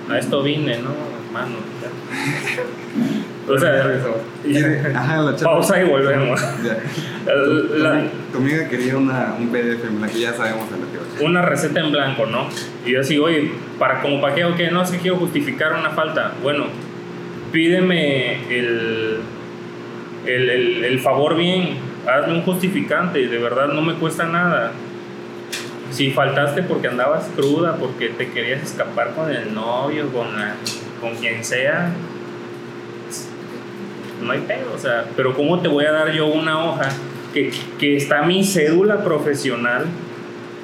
A 0.10 0.18
esto 0.18 0.43
vine, 0.43 0.78
¿no, 0.78 0.91
hermano? 1.40 1.58
O 3.48 3.56
sea, 3.60 3.86
Ajá, 4.96 5.18
la 5.22 5.36
chava. 5.36 5.52
pausa 5.54 5.80
y 5.80 5.88
volvemos. 5.88 6.42
La- 7.78 8.04
Tu 8.32 8.38
amiga 8.40 8.68
quería 8.68 8.98
una, 8.98 9.36
un 9.40 9.50
PDF 9.50 9.86
en 9.88 10.02
la 10.02 10.08
que 10.08 10.20
ya 10.20 10.34
sabemos 10.34 10.66
a 10.72 10.78
lo 10.78 10.92
que 10.92 10.98
va. 11.24 11.30
una 11.30 11.44
receta 11.44 11.80
en 11.80 11.92
blanco, 11.92 12.26
¿no? 12.26 12.48
Y 12.88 12.94
yo 12.94 13.02
así, 13.02 13.20
oye, 13.20 13.52
para 13.78 14.02
como 14.02 14.20
para 14.20 14.34
qué 14.34 14.46
o 14.46 14.56
qué, 14.56 14.72
no 14.72 14.82
es 14.82 14.90
que 14.90 14.98
quiero 14.98 15.18
justificar 15.18 15.74
una 15.74 15.92
falta. 15.92 16.32
Bueno, 16.42 16.66
pídeme 17.52 18.46
el, 18.50 19.20
el, 20.26 20.50
el- 20.50 20.84
el 20.86 21.00
favor 21.00 21.38
bien, 21.38 21.78
hazme 22.08 22.34
un 22.34 22.42
justificante, 22.42 23.28
de 23.28 23.38
verdad 23.38 23.68
no 23.68 23.82
me 23.84 23.94
cuesta 23.94 24.26
nada. 24.26 24.72
Si 25.92 26.10
faltaste 26.10 26.64
porque 26.64 26.88
andabas 26.88 27.30
cruda, 27.36 27.76
porque 27.76 28.10
te 28.10 28.30
querías 28.32 28.64
escapar 28.64 29.12
con 29.14 29.30
el 29.32 29.54
novio, 29.54 30.08
con, 30.12 30.36
la- 30.36 30.56
con 31.06 31.16
quien 31.18 31.43
sea, 31.43 31.91
no 34.24 34.32
hay 34.32 34.39
pedo, 34.41 34.74
o 34.74 34.80
sea, 34.80 35.06
pero 35.16 35.36
¿cómo 35.36 35.60
te 35.60 35.68
voy 35.68 35.86
a 35.86 35.91
dar 35.91 36.12
yo 36.12 36.26
una 36.26 36.66
hoja 36.66 36.89
que, 37.32 37.53
que 37.78 37.95
está 37.95 38.24
mi 38.24 38.43
cédula 38.43 39.03
profesional 39.03 39.86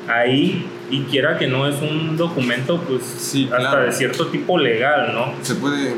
ahí 0.08 0.66
y 0.90 1.04
quiera 1.04 1.38
que 1.38 1.46
no 1.48 1.68
es 1.68 1.80
un 1.82 2.18
documento, 2.18 2.82
pues 2.82 3.04
Sí, 3.04 3.46
hasta 3.52 3.58
claro. 3.70 3.86
de 3.86 3.92
cierto 3.92 4.28
tipo 4.28 4.58
legal, 4.58 5.14
¿no? 5.14 5.34
Se 5.44 5.56
puede 5.56 5.94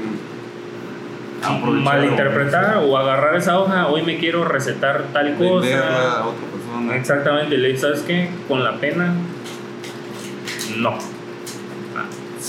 Malinterpretar 1.83 2.77
o 2.77 2.97
agarrar 2.97 3.37
esa 3.37 3.59
hoja, 3.59 3.87
hoy 3.87 4.01
me 4.01 4.17
quiero 4.17 4.43
recetar 4.43 5.05
tal 5.13 5.35
cosa. 5.35 6.19
a 6.19 6.27
otra 6.27 6.47
persona. 6.47 6.95
Exactamente, 6.97 7.57
le 7.57 7.77
¿sabes 7.77 8.01
qué? 8.01 8.29
Con 8.47 8.63
la 8.63 8.75
pena, 8.75 9.13
no. 10.77 11.12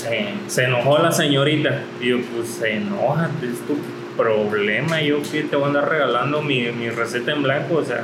Se, 0.05 0.27
se 0.47 0.63
enojó 0.65 0.97
la 0.99 1.11
señorita. 1.11 1.81
Y 2.01 2.09
yo, 2.09 2.17
pues 2.35 2.49
se 2.49 2.75
enoja, 2.75 3.29
es 3.41 3.59
tu 3.67 3.77
problema. 4.15 5.01
Yo 5.01 5.21
que 5.23 5.43
te 5.43 5.55
voy 5.55 5.65
a 5.65 5.67
andar 5.67 5.89
regalando 5.89 6.41
mi, 6.41 6.71
mi 6.71 6.89
receta 6.89 7.31
en 7.31 7.43
blanco. 7.43 7.75
O 7.75 7.83
sea, 7.83 8.03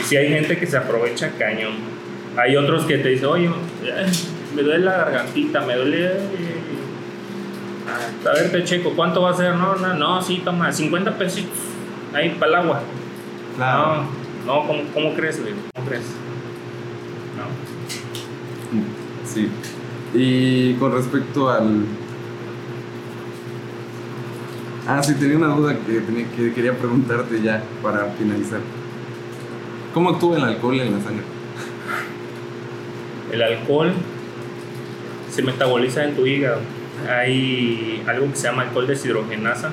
y 0.00 0.04
si 0.04 0.16
hay 0.16 0.28
gente 0.28 0.58
que 0.58 0.66
se 0.66 0.76
aprovecha 0.76 1.30
cañón. 1.38 1.72
Hay 2.36 2.56
otros 2.56 2.84
que 2.84 2.98
te 2.98 3.10
dicen, 3.10 3.26
oye, 3.26 3.50
me 4.56 4.62
duele 4.62 4.84
la 4.84 4.96
gargantita, 4.96 5.60
me 5.60 5.76
duele. 5.76 6.06
eh, 6.06 6.18
ah, 7.86 8.30
A 8.30 8.34
ver, 8.34 8.50
te 8.50 8.64
checo, 8.64 8.94
¿cuánto 8.96 9.20
va 9.22 9.30
a 9.30 9.34
ser? 9.34 9.54
No, 9.54 9.76
no, 9.76 9.94
no, 9.94 10.22
sí, 10.22 10.40
toma, 10.44 10.72
50 10.72 11.18
pesitos. 11.18 11.58
Ahí, 12.14 12.30
para 12.38 12.52
el 12.52 12.54
agua. 12.56 12.80
Claro. 13.56 13.96
No, 14.46 14.60
no, 14.60 14.66
¿cómo, 14.66 14.82
cómo 14.94 15.14
crees, 15.14 15.40
güey? 15.42 15.52
¿Cómo 15.74 15.86
crees? 15.88 16.04
No. 17.36 17.44
Sí. 19.28 19.48
Y 20.14 20.74
con 20.74 20.92
respecto 20.92 21.50
al. 21.50 21.84
Ah, 24.86 25.02
sí, 25.02 25.14
tenía 25.14 25.36
una 25.36 25.54
duda 25.54 25.76
que, 25.86 26.00
tenía, 26.00 26.26
que 26.36 26.52
quería 26.52 26.76
preguntarte 26.76 27.40
ya 27.40 27.62
para 27.82 28.06
finalizar. 28.18 28.60
¿Cómo 29.94 30.10
actúa 30.10 30.36
el 30.36 30.44
alcohol 30.44 30.80
en 30.80 30.92
la 30.92 31.00
sangre? 31.00 31.24
El 33.30 33.42
alcohol 33.42 33.92
se 35.30 35.42
metaboliza 35.42 36.04
en 36.04 36.14
tu 36.14 36.26
hígado. 36.26 36.60
Hay 37.08 38.02
algo 38.06 38.28
que 38.30 38.36
se 38.36 38.48
llama 38.48 38.62
alcohol 38.62 38.86
deshidrogenasa, 38.86 39.70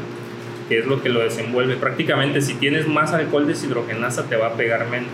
que 0.70 0.80
es 0.80 0.86
lo 0.86 1.02
que 1.02 1.10
lo 1.10 1.20
desenvuelve. 1.20 1.76
Prácticamente 1.76 2.42
si 2.42 2.54
tienes 2.54 2.88
más 2.88 3.12
alcohol 3.14 3.48
deshidrogenasa 3.48 4.24
te 4.26 4.38
va 4.38 4.48
a 4.48 4.54
pegar 4.54 4.90
menos. 4.90 5.10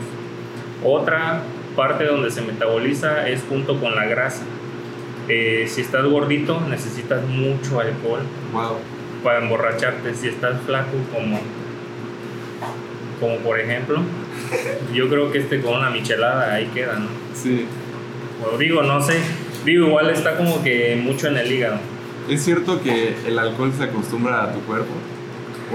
Otra 0.84 1.41
parte 1.76 2.05
donde 2.05 2.30
se 2.30 2.41
metaboliza 2.41 3.28
es 3.28 3.43
junto 3.49 3.80
con 3.80 3.95
la 3.95 4.05
grasa. 4.05 4.43
Eh, 5.28 5.65
si 5.67 5.82
estás 5.82 6.05
gordito 6.05 6.61
necesitas 6.69 7.23
mucho 7.28 7.80
alcohol 7.80 8.21
Wow. 8.53 8.78
para 9.23 9.39
emborracharte. 9.39 10.13
Si 10.15 10.28
estás 10.28 10.61
flaco 10.65 10.91
como, 11.13 11.39
como 13.19 13.38
por 13.38 13.59
ejemplo, 13.59 13.99
yo 14.93 15.09
creo 15.09 15.32
que 15.32 15.39
este 15.39 15.61
con 15.61 15.78
una 15.80 15.89
michelada 15.89 16.53
ahí 16.53 16.69
queda, 16.73 16.99
¿no? 16.99 17.07
Sí. 17.34 17.65
O 18.43 18.57
digo, 18.57 18.84
no 18.84 19.01
sé. 19.01 19.17
Digo, 19.65 19.88
igual 19.88 20.09
está 20.11 20.38
como 20.38 20.61
que 20.63 20.95
mucho 21.01 21.28
en 21.28 21.38
el 21.38 21.51
hígado. 21.51 21.78
¿Es 22.30 22.43
cierto 22.43 22.82
que 22.82 23.15
el 23.28 23.39
alcohol 23.39 23.71
se 23.76 23.84
acostumbra 23.86 24.43
a 24.43 24.51
tu 24.53 24.59
cuerpo? 24.61 24.93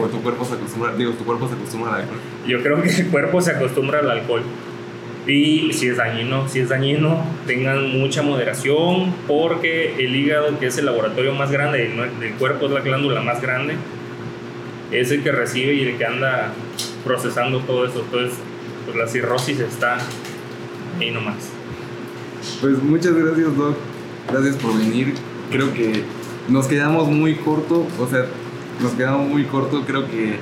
¿O 0.01 0.07
tu 0.07 0.23
cuerpo 0.23 0.45
se 0.45 0.55
acostumbra, 0.55 0.93
digo, 0.95 1.13
tu 1.13 1.25
cuerpo 1.25 1.49
se 1.49 1.55
acostumbra 1.55 1.95
al 1.95 2.03
alcohol? 2.03 2.19
Yo 2.47 2.63
creo 2.63 2.81
que 2.83 2.89
el 2.89 3.09
cuerpo 3.09 3.41
se 3.41 3.51
acostumbra 3.53 3.99
al 4.01 4.11
alcohol. 4.11 4.43
Y 5.27 5.73
si 5.73 5.89
es 5.89 5.97
dañino, 5.97 6.49
si 6.49 6.61
es 6.61 6.69
dañino, 6.71 7.23
tengan 7.47 7.99
mucha 7.99 8.23
moderación 8.23 9.15
porque 9.27 9.95
el 9.99 10.17
hígado, 10.17 10.59
que 10.59 10.67
es 10.67 10.79
el 10.79 10.87
laboratorio 10.87 11.35
más 11.35 11.51
grande 11.51 11.93
del 12.19 12.33
cuerpo, 12.35 12.67
es 12.67 12.73
la 12.73 12.81
glándula 12.81 13.21
más 13.21 13.41
grande, 13.41 13.75
es 14.91 15.11
el 15.11 15.23
que 15.23 15.31
recibe 15.31 15.75
y 15.75 15.83
el 15.83 15.99
que 15.99 16.05
anda 16.07 16.53
procesando 17.05 17.61
todo 17.61 17.87
eso. 17.87 18.01
Entonces, 18.01 18.39
pues 18.87 18.97
la 18.97 19.07
cirrosis 19.07 19.61
está 19.61 19.99
ahí 20.99 21.11
nomás. 21.11 21.51
Pues 22.61 22.83
muchas 22.83 23.15
gracias, 23.15 23.57
Doc. 23.57 23.77
Gracias 24.31 24.57
por 24.57 24.77
venir. 24.77 25.15
Creo 25.51 25.73
que 25.75 26.03
nos 26.49 26.67
quedamos 26.67 27.09
muy 27.09 27.35
corto, 27.35 27.87
o 27.99 28.07
sea, 28.09 28.27
nos 28.81 28.93
quedamos 28.93 29.29
muy 29.29 29.45
corto. 29.45 29.83
Creo 29.87 30.07
que 30.07 30.37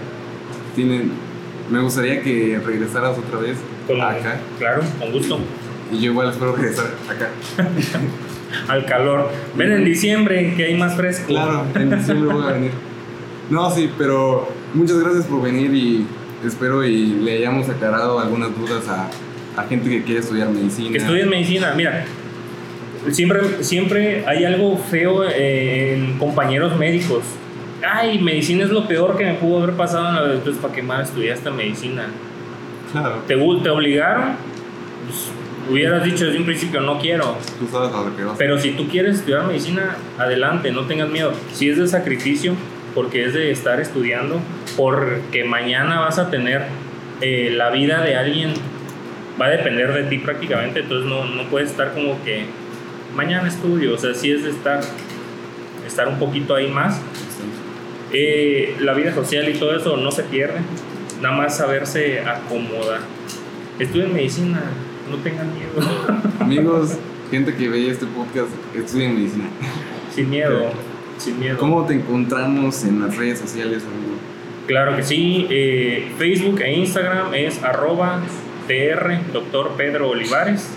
tienen. 0.74 1.28
Me 1.71 1.81
gustaría 1.81 2.23
que 2.23 2.61
regresaras 2.64 3.19
otra 3.19 3.41
vez 3.41 3.59
Con- 3.87 4.01
acá. 4.01 4.39
Claro, 4.59 4.83
con 4.99 5.12
gusto. 5.12 5.39
Y 5.93 6.01
yo 6.01 6.11
igual 6.12 6.31
espero 6.31 6.55
regresar 6.57 6.87
acá. 7.09 7.29
Al 8.69 8.87
calor. 8.87 9.31
Ven 9.57 9.73
en 9.73 9.85
diciembre, 9.85 10.55
que 10.57 10.64
hay 10.64 10.75
más 10.75 10.97
fresco. 10.97 11.27
Claro, 11.27 11.64
en 11.75 11.91
diciembre 11.91 12.33
voy 12.35 12.47
a 12.47 12.53
venir. 12.53 12.71
No, 13.51 13.71
sí, 13.71 13.91
pero 13.97 14.49
muchas 14.75 14.99
gracias 14.99 15.25
por 15.27 15.43
venir 15.43 15.75
y 15.75 16.07
espero 16.47 16.85
y 16.85 17.07
le 17.07 17.39
hayamos 17.39 17.69
aclarado 17.69 18.19
algunas 18.21 18.51
dudas 18.59 18.87
a, 18.89 19.09
a 19.61 19.66
gente 19.66 19.89
que 19.91 20.03
quiere 20.03 20.21
estudiar 20.21 20.49
medicina. 20.51 20.91
Que 20.93 20.99
estudien 20.99 21.29
medicina, 21.29 21.73
mira. 21.77 22.05
Siempre, 23.11 23.62
siempre 23.62 24.25
hay 24.27 24.45
algo 24.45 24.77
feo 24.77 25.25
eh, 25.25 25.95
en 25.95 26.19
compañeros 26.19 26.77
médicos. 26.79 27.23
Ay, 27.87 28.18
medicina 28.18 28.64
es 28.64 28.70
lo 28.70 28.87
peor 28.87 29.16
que 29.16 29.24
me 29.24 29.35
pudo 29.35 29.62
haber 29.62 29.76
pasado 29.76 30.09
en 30.09 30.14
la 30.14 30.22
vida. 30.22 30.35
Entonces, 30.35 30.61
¿para 30.61 30.74
qué 30.74 30.83
más 30.83 31.09
estudiaste 31.09 31.51
medicina? 31.51 32.07
Claro, 32.93 33.22
¿Te, 33.26 33.35
te 33.37 33.70
obligaron? 33.70 34.37
Pues, 35.07 35.31
hubieras 35.70 36.03
dicho 36.03 36.24
desde 36.24 36.39
un 36.39 36.45
principio, 36.45 36.81
no 36.81 36.99
quiero. 36.99 37.37
tú 37.59 37.66
sabes 37.70 37.93
a 37.95 38.03
lo 38.03 38.16
que 38.16 38.24
vas. 38.24 38.37
Pero 38.39 38.59
si 38.59 38.72
tú 38.72 38.89
quieres 38.89 39.16
estudiar 39.16 39.47
medicina, 39.47 39.97
adelante, 40.18 40.72
no 40.72 40.83
tengas 40.83 41.09
miedo. 41.09 41.33
Si 41.53 41.68
es 41.68 41.79
de 41.79 41.87
sacrificio, 41.87 42.55
porque 42.95 43.24
es 43.24 43.35
de 43.35 43.51
estar 43.51 43.81
estudiando, 43.81 44.41
porque 44.76 45.45
mañana 45.45 46.01
vas 46.01 46.18
a 46.18 46.31
tener 46.31 46.66
eh, 47.20 47.53
la 47.55 47.70
vida 47.70 48.03
de 48.03 48.16
alguien, 48.16 48.55
va 49.41 49.47
a 49.47 49.51
depender 49.51 49.93
de 49.93 50.05
ti 50.05 50.18
prácticamente, 50.18 50.81
entonces 50.81 51.09
no, 51.09 51.24
no 51.24 51.45
puedes 51.45 51.70
estar 51.70 51.93
como 51.95 52.22
que 52.24 52.47
mañana 53.14 53.49
estudio, 53.49 53.95
o 53.95 53.99
sea, 53.99 54.14
si 54.14 54.33
es 54.33 54.45
de 54.45 54.51
estar, 54.51 54.81
estar 55.87 56.09
un 56.09 56.18
poquito 56.18 56.55
ahí 56.55 56.68
más. 56.68 57.01
Eh, 58.13 58.77
la 58.81 58.95
vida 58.95 59.15
social 59.15 59.49
y 59.49 59.55
todo 59.55 59.77
eso 59.77 59.97
no 59.97 60.11
se 60.11 60.23
pierde, 60.25 60.59
nada 61.21 61.37
más 61.37 61.57
saberse 61.57 62.21
acomodar. 62.21 63.01
Estudien 63.79 64.13
medicina, 64.15 64.63
no 65.11 65.17
tengan 65.19 65.49
miedo, 65.55 66.21
Amigos, 66.41 66.97
gente 67.31 67.55
que 67.55 67.69
ve 67.69 67.91
este 67.91 68.07
podcast, 68.07 68.49
estudien 68.75 69.15
medicina. 69.15 69.45
sin 70.15 70.31
miedo, 70.31 70.71
sin 71.19 71.39
miedo. 71.39 71.59
¿Cómo 71.59 71.85
te 71.87 71.95
encontramos 71.95 72.85
en 72.85 73.01
las 73.01 73.17
redes 73.17 73.39
sociales, 73.39 73.83
amigo? 73.85 74.17
Claro 74.67 74.97
que 74.97 75.03
sí. 75.03 75.47
Eh, 75.51 76.11
Facebook 76.19 76.61
e 76.61 76.73
Instagram 76.75 77.35
es 77.35 77.63
arroba 77.63 78.21
tr, 78.67 79.33
doctor 79.33 79.73
Pedro 79.77 80.11
Olivares. 80.11 80.69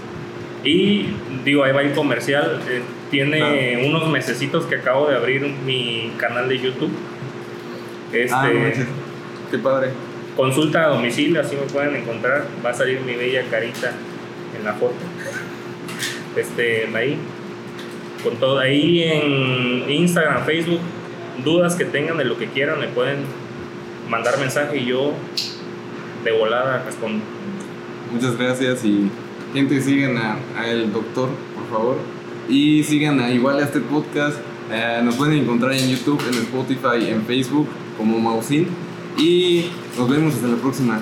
Y 0.64 1.08
digo, 1.44 1.64
ahí 1.64 1.74
va 1.74 1.82
el 1.82 1.92
comercial. 1.94 2.62
eh, 2.70 2.82
tiene 3.10 3.84
unos 3.86 4.08
mesecitos 4.10 4.66
que 4.66 4.76
acabo 4.76 5.08
de 5.10 5.18
abrir 5.18 5.42
mi 5.66 6.12
canal 6.18 6.48
de 6.48 6.60
YouTube. 6.60 6.92
Este, 8.14 8.34
Ah, 8.34 8.50
no. 8.54 9.50
Qué 9.52 9.58
padre. 9.58 9.90
consulta 10.36 10.86
a 10.86 10.88
domicilio, 10.90 11.42
así 11.42 11.56
me 11.56 11.64
pueden 11.64 11.96
encontrar. 11.96 12.46
Va 12.66 12.70
a 12.70 12.74
salir 12.74 13.02
mi 13.02 13.14
bella 13.16 13.44
carita 13.50 13.92
en 14.58 14.64
la 14.66 14.74
foto. 14.74 14.96
Este, 16.36 16.88
ahí. 16.96 17.18
Con 18.24 18.38
todo. 18.38 18.60
Ahí 18.60 19.04
en 19.04 19.90
Instagram, 19.90 20.46
Facebook, 20.46 20.80
dudas 21.44 21.76
que 21.76 21.86
tengan 21.86 22.18
de 22.18 22.26
lo 22.26 22.38
que 22.38 22.48
quieran, 22.48 22.80
me 22.80 22.88
pueden 22.88 23.18
mandar 24.10 24.38
mensaje 24.40 24.78
y 24.78 24.86
yo 24.86 25.14
de 26.24 26.32
volada 26.32 26.84
respondo. 26.86 27.24
Muchas 28.12 28.38
gracias 28.38 28.84
y 28.86 29.10
gente 29.54 29.82
sigan 29.82 30.18
a, 30.18 30.38
a 30.58 30.70
el 30.70 30.92
doctor, 30.94 31.30
por 31.56 31.70
favor. 31.70 31.98
Y 32.50 32.84
sigan 32.84 33.20
a, 33.20 33.32
igual 33.32 33.60
a 33.60 33.64
este 33.64 33.80
podcast. 33.80 34.38
Eh, 34.72 35.02
nos 35.04 35.16
pueden 35.16 35.38
encontrar 35.40 35.74
en 35.74 35.90
YouTube, 35.90 36.22
en 36.28 36.36
Spotify, 36.36 37.10
en 37.10 37.24
Facebook 37.26 37.68
como 37.98 38.20
Mausin. 38.20 38.68
Y 39.18 39.66
nos 39.98 40.10
vemos 40.10 40.34
hasta 40.36 40.48
la 40.48 40.58
próxima. 40.58 41.02